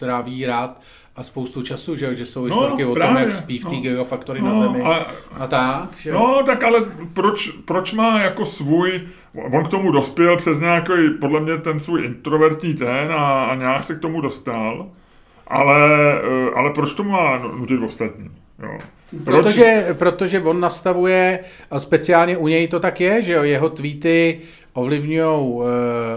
[0.01, 0.80] tráví rád
[1.17, 3.75] a spoustu času, že, že jsou historky no, o právě, tom, jak spí v té
[3.75, 5.07] no, Gigafactory no, na Zemi a,
[5.39, 5.97] a tak.
[5.99, 6.13] Že?
[6.13, 6.81] No, tak ale
[7.15, 9.03] proč, proč má jako svůj,
[9.53, 13.85] on k tomu dospěl přes nějaký, podle mě ten svůj introvertní ten a, a nějak
[13.85, 14.89] se k tomu dostal,
[15.47, 15.85] ale,
[16.23, 18.31] eh, ale proč to má nutit ostatní?
[18.63, 18.79] Jo.
[19.25, 19.45] Proč?
[19.45, 21.39] Protože, protože on nastavuje,
[21.71, 24.39] a speciálně u něj to tak je, že jo, jeho tweety
[24.73, 25.65] ovlivňují uh,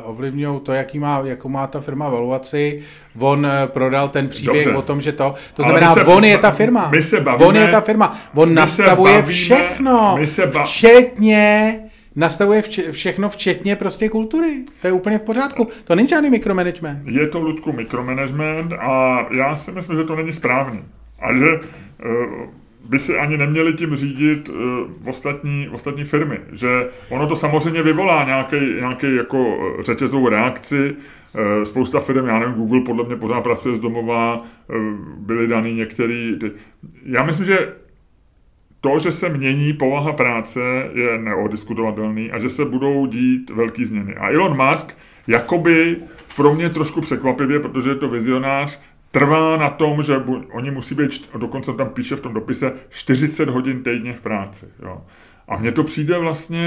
[0.04, 2.82] ovlivňujou to, jaký má, jakou má ta firma valuaci.
[3.20, 4.78] On uh, prodal ten příběh Dobře.
[4.78, 6.90] o tom, že to, to znamená, se, on je ta firma.
[6.90, 8.18] My se bavíme, on je ta firma.
[8.36, 11.80] On nastavuje bavíme, všechno, my se ba- včetně
[12.16, 14.66] nastavuje vč- všechno, včetně prostě kultury.
[14.82, 15.68] To je úplně v pořádku.
[15.84, 17.08] To není žádný mikromanagement.
[17.08, 20.80] Je to, Ludku, mikromanagement a já si myslím, že to není správně.
[21.24, 22.50] A že uh,
[22.90, 24.56] by si ani neměli tím řídit uh,
[25.06, 26.40] ostatní, ostatní firmy.
[26.52, 30.96] Že ono to samozřejmě vyvolá nějaký jako eh, řetězovou reakci.
[31.36, 34.76] Uh, spousta firm, já nevím, Google podle mě pořád pracuje z domova, uh,
[35.18, 36.36] byly daný některý...
[36.40, 36.52] Ty.
[37.06, 37.74] Já myslím, že
[38.82, 40.60] to, že se mění povaha práce,
[40.94, 44.16] je neodiskutovatelný a že se budou dít velké změny.
[44.16, 44.98] A Elon Musk,
[45.28, 45.98] jakoby
[46.36, 48.82] pro mě trošku překvapivě, protože je to vizionář,
[49.14, 50.18] trvá na tom, že
[50.52, 54.66] oni musí být, dokonce tam píše v tom dopise, 40 hodin týdně v práci.
[54.84, 55.02] Jo.
[55.48, 56.66] A mně to přijde vlastně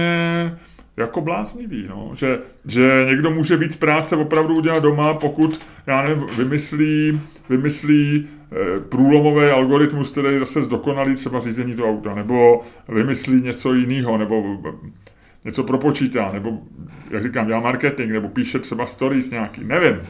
[0.96, 2.12] jako bláznivý, no.
[2.14, 8.28] že, že někdo může víc práce opravdu udělat doma, pokud, já nevím, vymyslí, vymyslí
[8.76, 14.58] e, průlomový algoritmus, který zase zdokonalí třeba řízení toho auta, nebo vymyslí něco jiného, nebo
[15.44, 16.58] něco propočítá, nebo,
[17.10, 20.00] jak říkám, dělá marketing, nebo píše třeba stories nějaký, nevím.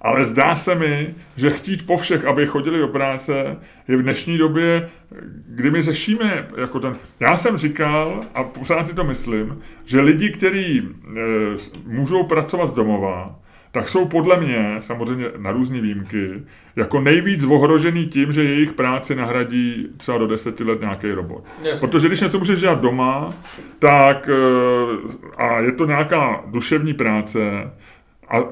[0.00, 3.56] Ale zdá se mi, že chtít po všech, aby chodili do práce,
[3.88, 4.88] je v dnešní době,
[5.48, 6.96] kdy my řešíme jako ten...
[7.20, 11.22] Já jsem říkal, a pořád si to myslím, že lidi, kteří e,
[11.86, 13.38] můžou pracovat z domova,
[13.72, 16.42] tak jsou podle mě, samozřejmě na různé výjimky,
[16.76, 21.44] jako nejvíc ohrožený tím, že jejich práci nahradí třeba do deseti let nějaký robot.
[21.62, 21.88] Jasně.
[21.88, 23.30] Protože když něco můžeš dělat doma,
[23.78, 24.32] tak e,
[25.36, 27.40] a je to nějaká duševní práce,
[28.28, 28.42] a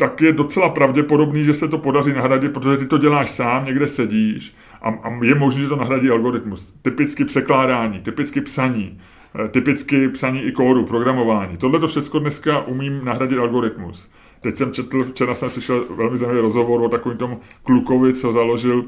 [0.00, 3.88] tak je docela pravděpodobný, že se to podaří nahradit, protože ty to děláš sám, někde
[3.88, 6.72] sedíš a, a je možné, že to nahradí algoritmus.
[6.82, 8.98] Typicky překládání, typicky psaní,
[9.44, 11.56] eh, typicky psaní i kódu, programování.
[11.56, 14.08] Tohle to všechno dneska umím nahradit algoritmus.
[14.40, 18.84] Teď jsem četl, včera jsem slyšel velmi zajímavý rozhovor o takovým tom klukovi, co založil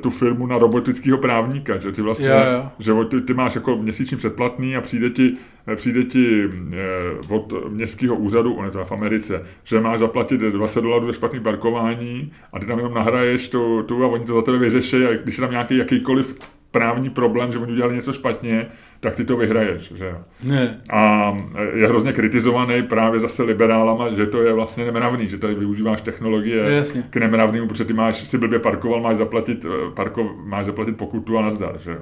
[0.00, 2.68] tu firmu na robotického právníka, že ty vlastně, jo, jo.
[2.78, 5.36] že ty, ty máš jako měsíční předplatný a přijde ti,
[5.74, 10.80] přijde ti eh, od městského úřadu, on je to v Americe, že máš zaplatit 20
[10.80, 14.42] dolarů za špatný parkování a ty tam jenom nahraješ tu, tu a oni to za
[14.42, 16.38] tebe vyřeší a když je tam nějaký jakýkoliv
[16.70, 18.66] právní problém, že oni udělali něco špatně,
[19.02, 20.14] tak ty to vyhraješ, že.
[20.44, 20.80] Ne.
[20.90, 21.32] A
[21.74, 26.74] je hrozně kritizovaný právě zase liberálama, že to je vlastně nemravný, že tady využíváš technologie
[26.74, 27.04] Jasně.
[27.10, 31.38] k nemravnému, protože ty máš, si blbě parkoval, máš zaplatit, eh, parko, máš zaplatit pokutu
[31.38, 31.98] a nazdar, že.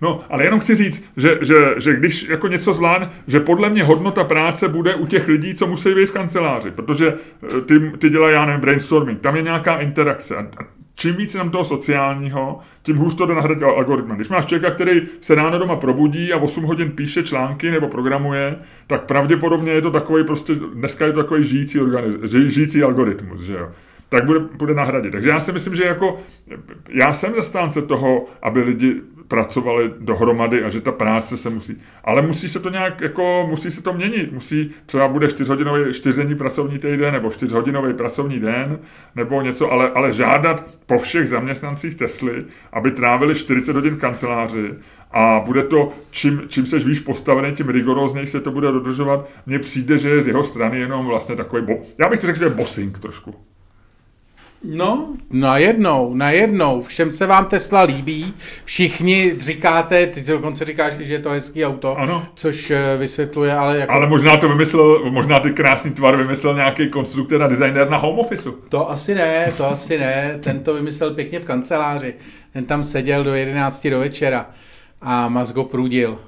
[0.00, 3.84] No, ale jenom chci říct, že, že, že když jako něco zvládne, že podle mě
[3.84, 7.14] hodnota práce bude u těch lidí, co musí být v kanceláři, protože
[7.56, 10.36] eh, ty, ty dělají, já nevím, brainstorming, tam je nějaká interakce.
[10.36, 10.46] A
[11.00, 14.16] čím víc nám toho sociálního, tím hůř to jde nahradit algoritmem.
[14.16, 18.56] Když máš člověka, který se ráno doma probudí a 8 hodin píše články nebo programuje,
[18.86, 23.52] tak pravděpodobně je to takový prostě, dneska je to takový žijící, organiz, žijící algoritmus, že
[23.52, 23.68] jo
[24.08, 25.12] tak bude, bude nahradit.
[25.12, 26.18] Takže já si myslím, že jako
[26.88, 29.00] já jsem zastánce toho, aby lidi
[29.30, 31.80] pracovali dohromady a že ta práce se musí.
[32.04, 34.32] Ale musí se to nějak, jako, musí se to měnit.
[34.32, 38.78] Musí, třeba bude čtyřhodinový, čtyřdenní pracovní týden nebo čtyřhodinový pracovní den
[39.14, 44.74] nebo něco, ale, ale žádat po všech zaměstnancích Tesly, aby trávili 40 hodin kanceláři
[45.10, 49.28] a bude to, čím, čím seš víš postavený, tím rigorózněji se to bude dodržovat.
[49.46, 52.38] Mně přijde, že je z jeho strany jenom vlastně takový, bo, já bych to řekl,
[52.38, 53.34] že je bossing trošku.
[54.64, 58.34] No, najednou, najednou, všem se vám Tesla líbí,
[58.64, 62.26] všichni říkáte, ty dokonce říkáš, že je to hezký auto, ano.
[62.34, 63.92] což eh, vysvětluje, ale jako...
[63.92, 68.18] Ale možná to vymyslel, možná ty krásný tvar vymyslel nějaký konstruktor a designer na home
[68.18, 68.48] office.
[68.68, 72.14] To asi ne, to asi ne, ten to vymyslel pěkně v kanceláři,
[72.52, 74.50] ten tam seděl do 11 do večera
[75.00, 76.18] a Musk go prudil.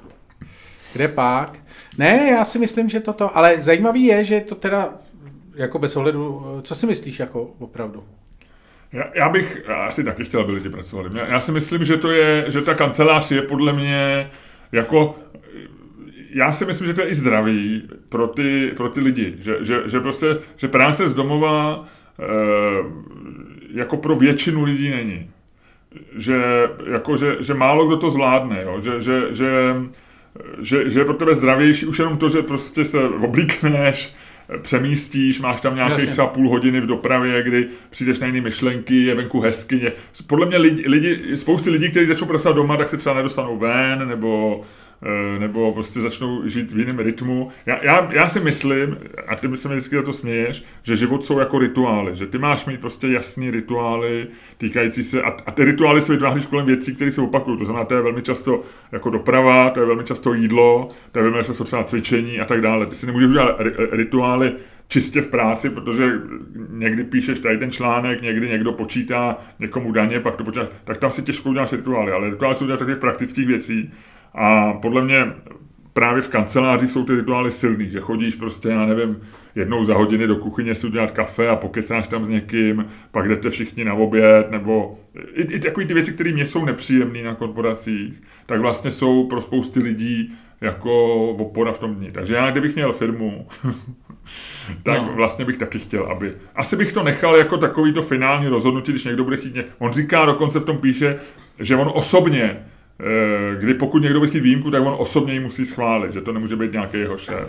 [0.93, 1.59] Kde pak?
[1.99, 4.93] Ne, já si myslím, že toto, ale zajímavý je, že to teda
[5.55, 8.05] jako bez ohledu, co si myslíš jako opravdu?
[8.93, 11.11] Já, já bych asi taky chtěl, aby lidi pracovali.
[11.15, 14.31] Já, já si myslím, že to je, že ta kancelář je podle mě
[14.73, 15.15] jako
[16.35, 19.83] já si myslím, že to je i zdravý pro ty, pro ty lidi, že, že,
[19.87, 20.27] že prostě,
[20.57, 21.85] že práce z domova
[22.19, 22.25] e,
[23.73, 25.31] jako pro většinu lidí není.
[26.17, 28.81] Že, jako, že, že málo kdo to zvládne, jo?
[28.81, 29.75] Že, že, že,
[30.63, 34.15] že, že je pro tebe zdravější už jenom to, že prostě se oblíkneš,
[34.63, 39.15] přemístíš, máš tam nějakých třeba půl hodiny v dopravě, kdy přijdeš na jiné myšlenky, je
[39.15, 39.93] venku hezky.
[40.27, 44.09] Podle mě lidi, lidi, spousty lidí, kteří začnou pracovat doma, tak se třeba nedostanou ven,
[44.09, 44.61] nebo
[45.39, 47.51] nebo prostě začnou žít v jiném rytmu.
[47.67, 48.97] Já, já, já si myslím,
[49.27, 52.39] a ty se mi vždycky za to směješ, že život jsou jako rituály, že ty
[52.39, 54.27] máš mít prostě jasný rituály
[54.59, 57.59] týkající se, a, a ty rituály se vytváříš kolem věcí, které se opakují.
[57.59, 61.23] To znamená, to je velmi často jako doprava, to je velmi často jídlo, to je
[61.23, 62.87] velmi často třeba cvičení a tak dále.
[62.87, 63.57] Ty si nemůžeš udělat
[63.93, 64.53] rituály
[64.89, 66.13] čistě v práci, protože
[66.69, 71.11] někdy píšeš tady ten článek, někdy někdo počítá někomu daně, pak to počítáš, tak tam
[71.11, 73.93] si těžko uděláš rituály, ale rituály jsou udělat takových praktických věcí.
[74.35, 75.27] A podle mě
[75.93, 79.21] právě v kancelářích jsou ty rituály silný, že chodíš prostě, já nevím,
[79.55, 83.51] jednou za hodiny do kuchyně si udělat kafe a pokecáš tam s někým, pak jdete
[83.51, 84.99] všichni na oběd, nebo
[85.35, 89.41] i, i takové ty věci, které mě jsou nepříjemné na korporacích, tak vlastně jsou pro
[89.41, 92.11] spousty lidí jako opora v tom dní.
[92.11, 93.47] Takže já, kdybych měl firmu,
[94.83, 95.13] tak no.
[95.15, 96.33] vlastně bych taky chtěl, aby...
[96.55, 99.55] Asi bych to nechal jako takový to finální rozhodnutí, když někdo bude chtít...
[99.55, 99.65] Ně...
[99.79, 101.21] On říká, dokonce v tom píše,
[101.59, 102.57] že on osobně
[103.59, 106.57] kdy pokud někdo bude chtít výjimku, tak on osobně ji musí schválit, že to nemůže
[106.57, 107.45] být nějaký jeho šéf.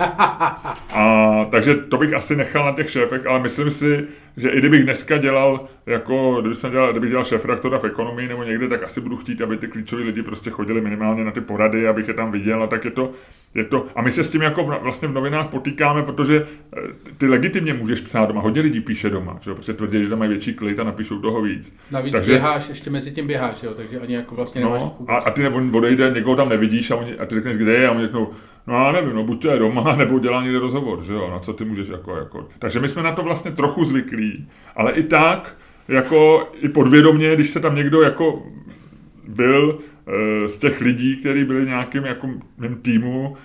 [0.93, 4.83] A, takže to bych asi nechal na těch šéfech, ale myslím si, že i kdybych
[4.83, 9.01] dneska dělal, jako kdybych, dělal, kdybych dělal šéf redaktora v ekonomii nebo někde, tak asi
[9.01, 12.31] budu chtít, aby ty klíčoví lidi prostě chodili minimálně na ty porady, abych je tam
[12.31, 13.11] viděl a tak je to,
[13.55, 13.85] je to.
[13.95, 16.81] A my se s tím jako vlastně v novinách potýkáme, protože eh,
[17.17, 19.53] ty legitimně můžeš psát doma, hodně lidí píše doma, že?
[19.53, 21.77] protože tvrdí, že tam mají větší klid a napíšou toho víc.
[21.91, 23.73] Navíc takže, běháš, ještě mezi tím běháš, jo?
[23.73, 26.95] takže ani jako vlastně nemáš no, a, a, ty nebo odejde, někoho tam nevidíš a,
[26.95, 28.29] oni, a ty řekneš, kde je a oni řeknou,
[28.67, 31.39] no já nevím, no buď to je doma, nebo dělá někde rozhovor, že jo, na
[31.39, 32.47] co ty můžeš jako, jako.
[32.59, 35.57] Takže my jsme na to vlastně trochu zvyklí, ale i tak,
[35.87, 38.43] jako i podvědomě, když se tam někdo jako
[39.27, 42.27] byl e, z těch lidí, kteří byli nějakým jako
[42.57, 43.37] mým týmu,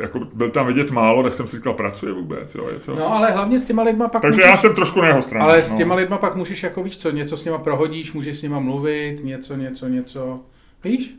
[0.00, 2.94] jako byl tam vidět málo, tak jsem si říkal, pracuje vůbec, jo, je co?
[2.94, 5.44] No ale hlavně s těma lidma pak Takže můžeš, já jsem trošku na jeho straně.
[5.44, 5.76] Ale s no.
[5.76, 6.00] těma no.
[6.00, 9.56] lidma pak můžeš jako víš co, něco s nima prohodíš, můžeš s nima mluvit, něco,
[9.56, 10.40] něco, něco,
[10.84, 11.14] víš?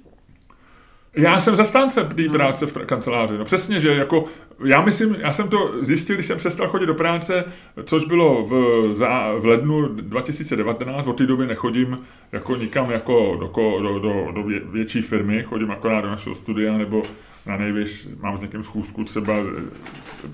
[1.16, 2.32] Já jsem zastánce té no.
[2.32, 3.38] práce v kanceláři.
[3.38, 4.26] No přesně, že jako,
[4.66, 7.46] já myslím, já jsem to zjistil, když jsem přestal chodit do práce,
[7.84, 12.00] což bylo v, za, v lednu 2019, od té doby nechodím
[12.32, 17.02] jako nikam jako do, do, do, do větší firmy, chodím akorát do našeho studia, nebo
[17.46, 19.34] na nejvíc mám s někým schůzku třeba,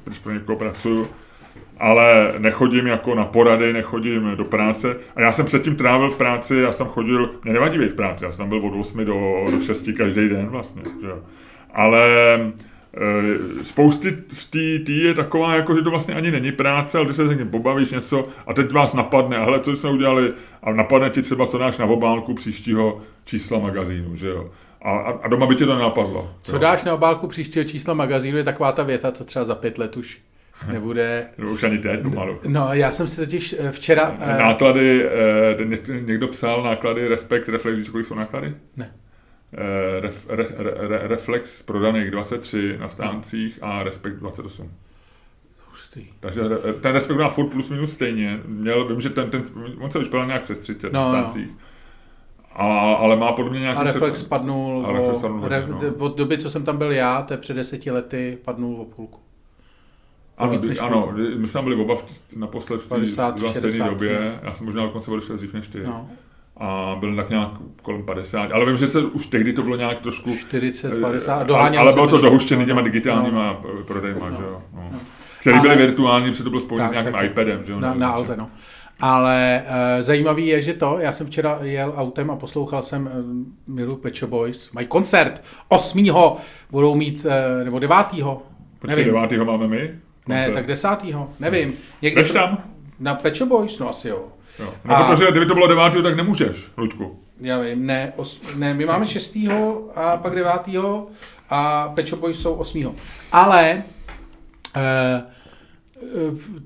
[0.04, 1.08] když pro někoho pracuju
[1.78, 4.98] ale nechodím jako na porady, nechodím do práce.
[5.16, 8.26] A já jsem předtím trávil v práci, já jsem chodil, mě nevadí být v práci,
[8.26, 10.82] já jsem tam byl od 8 do, do 6 každý den vlastně.
[11.02, 11.12] Že?
[11.74, 14.50] Ale e, spousty z
[14.86, 17.50] té je taková, jako, že to vlastně ani není práce, ale ty se s někým
[17.50, 21.48] pobavíš něco a teď vás napadne, a hele, co jsme udělali, a napadne ti třeba,
[21.48, 24.50] co dáš na obálku příštího čísla magazínu, že jo.
[24.82, 26.32] A, a, a doma by tě to nenapadlo.
[26.42, 26.60] Co jo.
[26.60, 29.98] dáš na obálku příštího čísla magazínu je taková ta věta, co třeba za pět let
[29.98, 30.22] už
[30.72, 31.28] nebude.
[31.38, 32.40] No, už ani teď pomalu.
[32.48, 34.18] No, já jsem si totiž eh, včera...
[34.20, 38.56] eh, Náklady, eh, ně- někdo psal náklady, Respekt, Reflex, víš, kolik jsou náklady?
[38.78, 38.92] Ne.
[40.00, 44.72] Ref, re, re, re, reflex prodaných 23 na stáncích a Respekt 28.
[45.72, 46.06] hustý.
[46.20, 46.42] Takže
[46.82, 48.40] ten Respekt má furt plus minus stejně.
[48.46, 49.44] Měl, vím, že ten, ten
[49.80, 51.14] on se vyšpěl nějak přes 30 No, na no.
[51.14, 51.50] stáncích.
[52.54, 53.80] A, ale má podle mě nějaký...
[53.80, 55.78] A Reflex před- padnul, A Reflex o, padnul hodně, re, no.
[55.80, 58.86] d- od doby, co jsem tam byl já, to je před deseti lety, padnul o
[58.86, 59.20] půlku.
[60.38, 61.96] Ano, víc než ano, my jsme byli oba
[62.36, 64.40] naposled v té 50, dva stejné 60, době.
[64.44, 65.80] Já jsem možná dokonce odešel dřív než ty.
[65.86, 66.08] No,
[66.58, 67.50] A byl tak nějak
[67.82, 68.52] kolem 50.
[68.52, 70.36] Ale vím, že se už tehdy to bylo nějak trošku...
[70.36, 72.30] 40, Eh, 50, ale, doháněl ale bylo to někde.
[72.30, 73.84] dohuštěný těma No, digitálníma no.
[73.84, 74.58] prodejma, No, že jo.
[74.74, 74.90] No.
[74.94, 75.00] no.
[75.40, 77.26] Který byly Ale- virtuální, protože to bylo spojené s nějakým tak.
[77.26, 77.80] iPadem, že jo.
[77.80, 78.10] Na, nebo na.
[78.10, 78.50] Alze, no.
[79.02, 83.10] Ale uh, zajímavý je, že to, já jsem včera jel autem a poslouchal jsem
[83.68, 84.72] Milu Pet Shop Boys.
[84.72, 86.06] Mají koncert 8.
[86.72, 87.98] budou mít, uh, nebo 9.
[88.08, 88.40] Počkej,
[88.86, 89.06] nevím.
[89.06, 89.96] devátýho máme my?
[90.28, 90.90] Ne, tak 10.
[91.40, 91.74] Nevím.
[92.02, 92.64] Někdy Jdeš tam?
[93.00, 94.28] Na Pet Shop Boys, no asi jo.
[94.60, 94.74] Jo.
[94.86, 97.20] No, A- protože kdyby to bylo devátýho, tak nemůžeš, Luďku.
[97.42, 99.38] Já vím, ne, os, ne, my máme 6.
[99.96, 100.52] a pak 9.
[101.50, 102.96] a Pet Shop Boys jsou 8.
[103.32, 103.84] Ale
[104.76, 105.24] eh,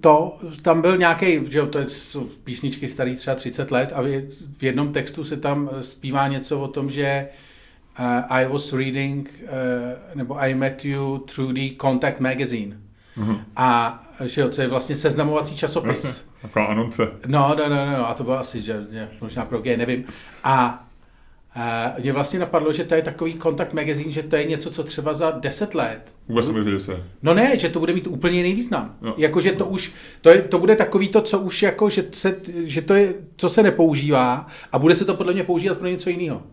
[0.01, 4.22] to, tam byl nějaký, že jo, to jsou písničky starý třeba 30 let a v
[4.57, 7.28] v jednom textu se tam eh, zpívá něco o tom, že
[7.99, 9.49] uh, I was reading, uh,
[10.16, 12.78] nebo I met you through the Contact magazine.
[13.20, 13.41] Mhm.
[13.55, 16.28] A že jo, to je vlastně seznamovací časopis.
[16.41, 17.07] Taková anonce.
[17.28, 20.03] No, no, no, no, a to bylo asi, že že možná pro G, nevím.
[20.43, 20.86] A
[21.95, 24.84] uh, mě vlastně napadlo, že to je takový kontakt magazín, že to je něco, co
[24.84, 26.15] třeba za 10 let.
[26.28, 27.03] Vůbec jsem že se.
[27.24, 28.95] No ne, že to bude mít úplně jiný význam.
[29.01, 29.13] No.
[29.17, 32.82] Jakože to už, to, je, to bude takový to, co už jako, že, se, že
[32.82, 36.43] to je, co se nepoužívá a bude se to podle mě používat pro něco jiného.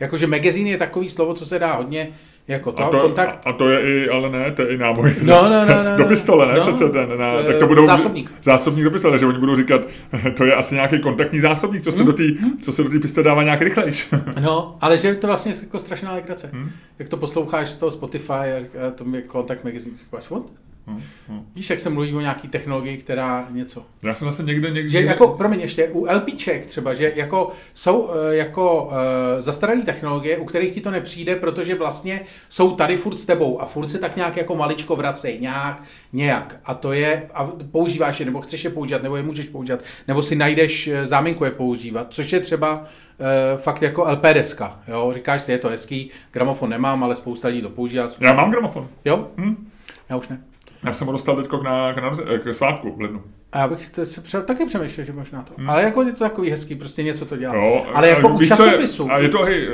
[0.00, 2.08] Jakože magazín je takový slovo, co se dá hodně
[2.48, 3.38] jako to, A to, kontakt.
[3.44, 5.14] a, to je i, ale ne, to je i náboj.
[5.22, 6.08] No, no, no, no, do no.
[6.08, 6.54] pistole, ne?
[6.54, 6.60] No.
[6.60, 7.86] Přece ten, na, Eh, tak to budou...
[7.86, 8.32] zásobník.
[8.42, 9.80] Zásobník do pistole, že oni budou říkat,
[10.36, 12.22] to je asi nějaký kontaktní zásobník, co se Hmm, do té
[12.62, 14.08] co se do té pistole dává nějak rychlejš.
[14.40, 16.50] No, ale že je to vlastně jako strašná legrace.
[16.52, 16.70] Hmm.
[16.98, 20.42] Jak to posloucháš z toho Spotify a to je kontakt magazín, říkáš, what?
[20.86, 21.46] Hm, hm.
[21.54, 23.84] Víš, jak se mluví o nějaký technologii, která něco.
[24.02, 24.88] Já jsem zase někde, někde...
[24.88, 28.92] Že jako, promiň, ještě u LPček třeba, že jako jsou eh, jako uh,
[29.38, 33.66] zastaralé technologie, u kterých ti to nepřijde, protože vlastně jsou tady furt s tebou a
[33.66, 36.60] furt se tak nějak jako maličko vracej, nějak, nějak.
[36.64, 40.22] A to je, a používáš je, nebo chceš je používat, nebo je můžeš používat, nebo
[40.22, 45.10] si najdeš eh, záminku je používat, což je třeba uh, fakt jako LP deska, jo,
[45.14, 48.08] říkáš si, je to hezký, gramofon nemám, ale spousta lidí to používá.
[48.20, 48.88] Já mám gramofon.
[49.04, 49.28] Jo?
[49.36, 49.68] Hm?
[50.10, 50.51] Já už ne.
[50.84, 53.22] Já jsem ho dostal teď k, na, k, narze- k svátku v lednu.
[53.52, 55.54] A já bych se pře- taky přemýšlel, že možná to.
[55.58, 55.70] Hmm.
[55.70, 57.54] Ale jako je to takový hezký, prostě něco to dělá.
[57.54, 59.12] Jo, Ale jako u co je- časopisu.
[59.12, 59.68] A je to, hej,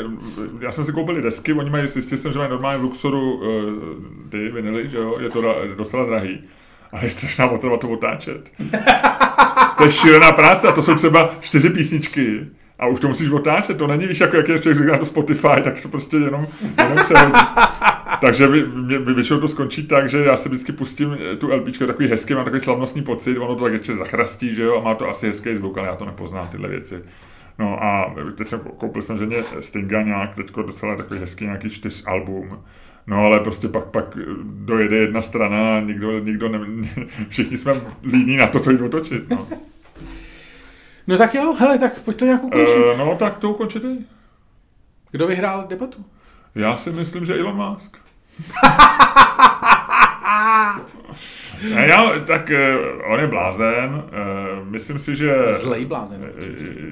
[0.61, 3.43] já jsem si koupil desky, oni mají, zjistil jsem, že mají normálně v Luxoru uh,
[4.31, 6.41] ty vinily, že jo, je to docela drahý.
[6.93, 8.51] A je strašná potreba to otáčet.
[9.79, 12.47] to je šílená práce a to jsou třeba čtyři písničky.
[12.79, 15.63] A už to musíš otáčet, to není, víš, jako jak je člověk na to Spotify,
[15.65, 16.47] tak to prostě jenom,
[16.79, 17.33] jenom přehodí.
[18.21, 21.55] Takže vy, mě, vy, většinou to skončí tak, že já si vždycky pustím eh, tu
[21.55, 24.81] LPčko, takový hezký, mám takový slavnostní pocit, ono to tak ještě zachrastí, že jo, a
[24.81, 27.03] má to asi hezký zvuk, ale já to nepoznám, tyhle věci.
[27.59, 32.03] No a teď jsem koupil jsem ženě Stinga nějak, teďko docela takový hezký nějaký čtyř
[32.07, 32.59] album.
[33.07, 36.59] No ale prostě pak, pak dojede jedna strana a nikdo, nikdo ne,
[37.29, 37.73] všichni jsme
[38.05, 39.31] líní na to, to jít otočit.
[39.31, 39.47] No.
[41.09, 42.77] No tak jo, hele, tak pojď to nějak ukončit.
[42.95, 43.83] E, no tak to ukončit.
[45.11, 46.05] Kdo vyhrál debatu?
[46.55, 47.97] Já si myslím, že Elon Musk.
[51.63, 56.33] Já, tak eh, on je blázen, eh, myslím si, že Zlej blázen.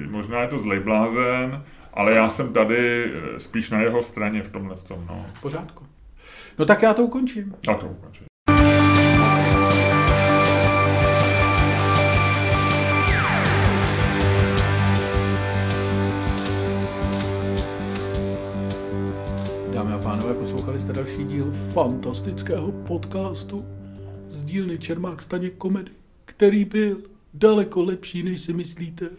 [0.09, 1.63] možná je to zlej blázen,
[1.93, 5.25] ale já jsem tady spíš na jeho straně v tomhle tom, no.
[5.33, 5.85] V pořádku.
[6.59, 7.55] No tak já to ukončím.
[7.67, 8.26] A to ukončit.
[20.67, 23.65] Poslouchali jste další díl fantastického podcastu
[24.29, 25.91] z dílny Čermák Staněk komedy,
[26.25, 26.97] který byl
[27.33, 29.09] daleko lepší, než si myslíte.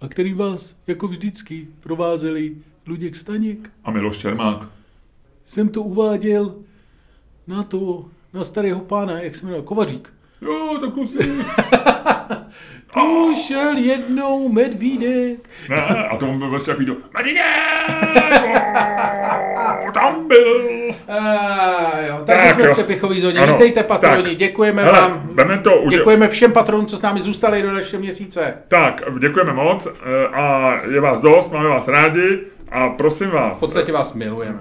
[0.00, 2.56] A který vás, jako vždycky, provázeli
[2.86, 3.70] Luděk Staněk.
[3.84, 4.68] A Miloš Čermák.
[5.44, 6.54] Jsem to uváděl
[7.46, 10.12] na to, na starého pána, jak se jmenoval, Kovařík.
[10.40, 11.18] Jo, tak si...
[12.94, 15.38] Tu šel jednou medvídek.
[15.68, 16.96] Ne, a to byl vlastně takový do...
[17.14, 17.42] Marine!
[19.94, 20.70] Tam byl!
[21.08, 22.70] A jo, takže Tak jsme jo.
[22.70, 23.38] v přepichový zóně.
[23.38, 24.36] Ano, Vítejte patroni, tak.
[24.36, 25.62] děkujeme Hele, vám.
[25.62, 28.54] to, Děkujeme všem patronům, co s námi zůstali do dalšího měsíce.
[28.68, 32.38] Tak, děkujeme moc eh, a je vás dost, máme vás rádi
[32.72, 33.56] A prosím vás.
[33.56, 34.58] V podstatě vás milujeme.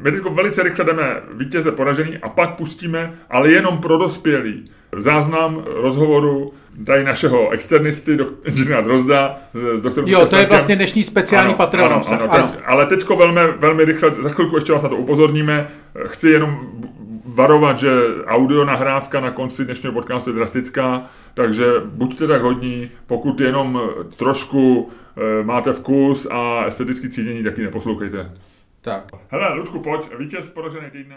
[0.00, 5.62] My teď velice rychle jdeme vítěze poražený a pak pustíme, ale jenom pro dospělí, záznam
[5.66, 6.52] rozhovoru
[6.86, 11.48] tady našeho externisty, do, inženýra Drozda, s, s doktorem Jo, to je vlastně dnešní speciální
[11.48, 12.48] ano, Patreon ano, ano, ano.
[12.52, 15.68] Teď, ale teďko velmi, velmi rychle, za chvilku ještě vás na to upozorníme.
[16.06, 16.60] Chci jenom
[17.24, 17.90] varovat, že
[18.26, 23.82] audio nahrávka na konci dnešního podcastu je drastická, takže buďte tak hodní, pokud jenom
[24.16, 24.90] trošku
[25.40, 28.30] e, máte vkus a estetický cítění, taky neposlouchejte.
[28.80, 29.04] Tak.
[29.28, 31.16] Hele, Lučku, pojď, vítěz porožený týdne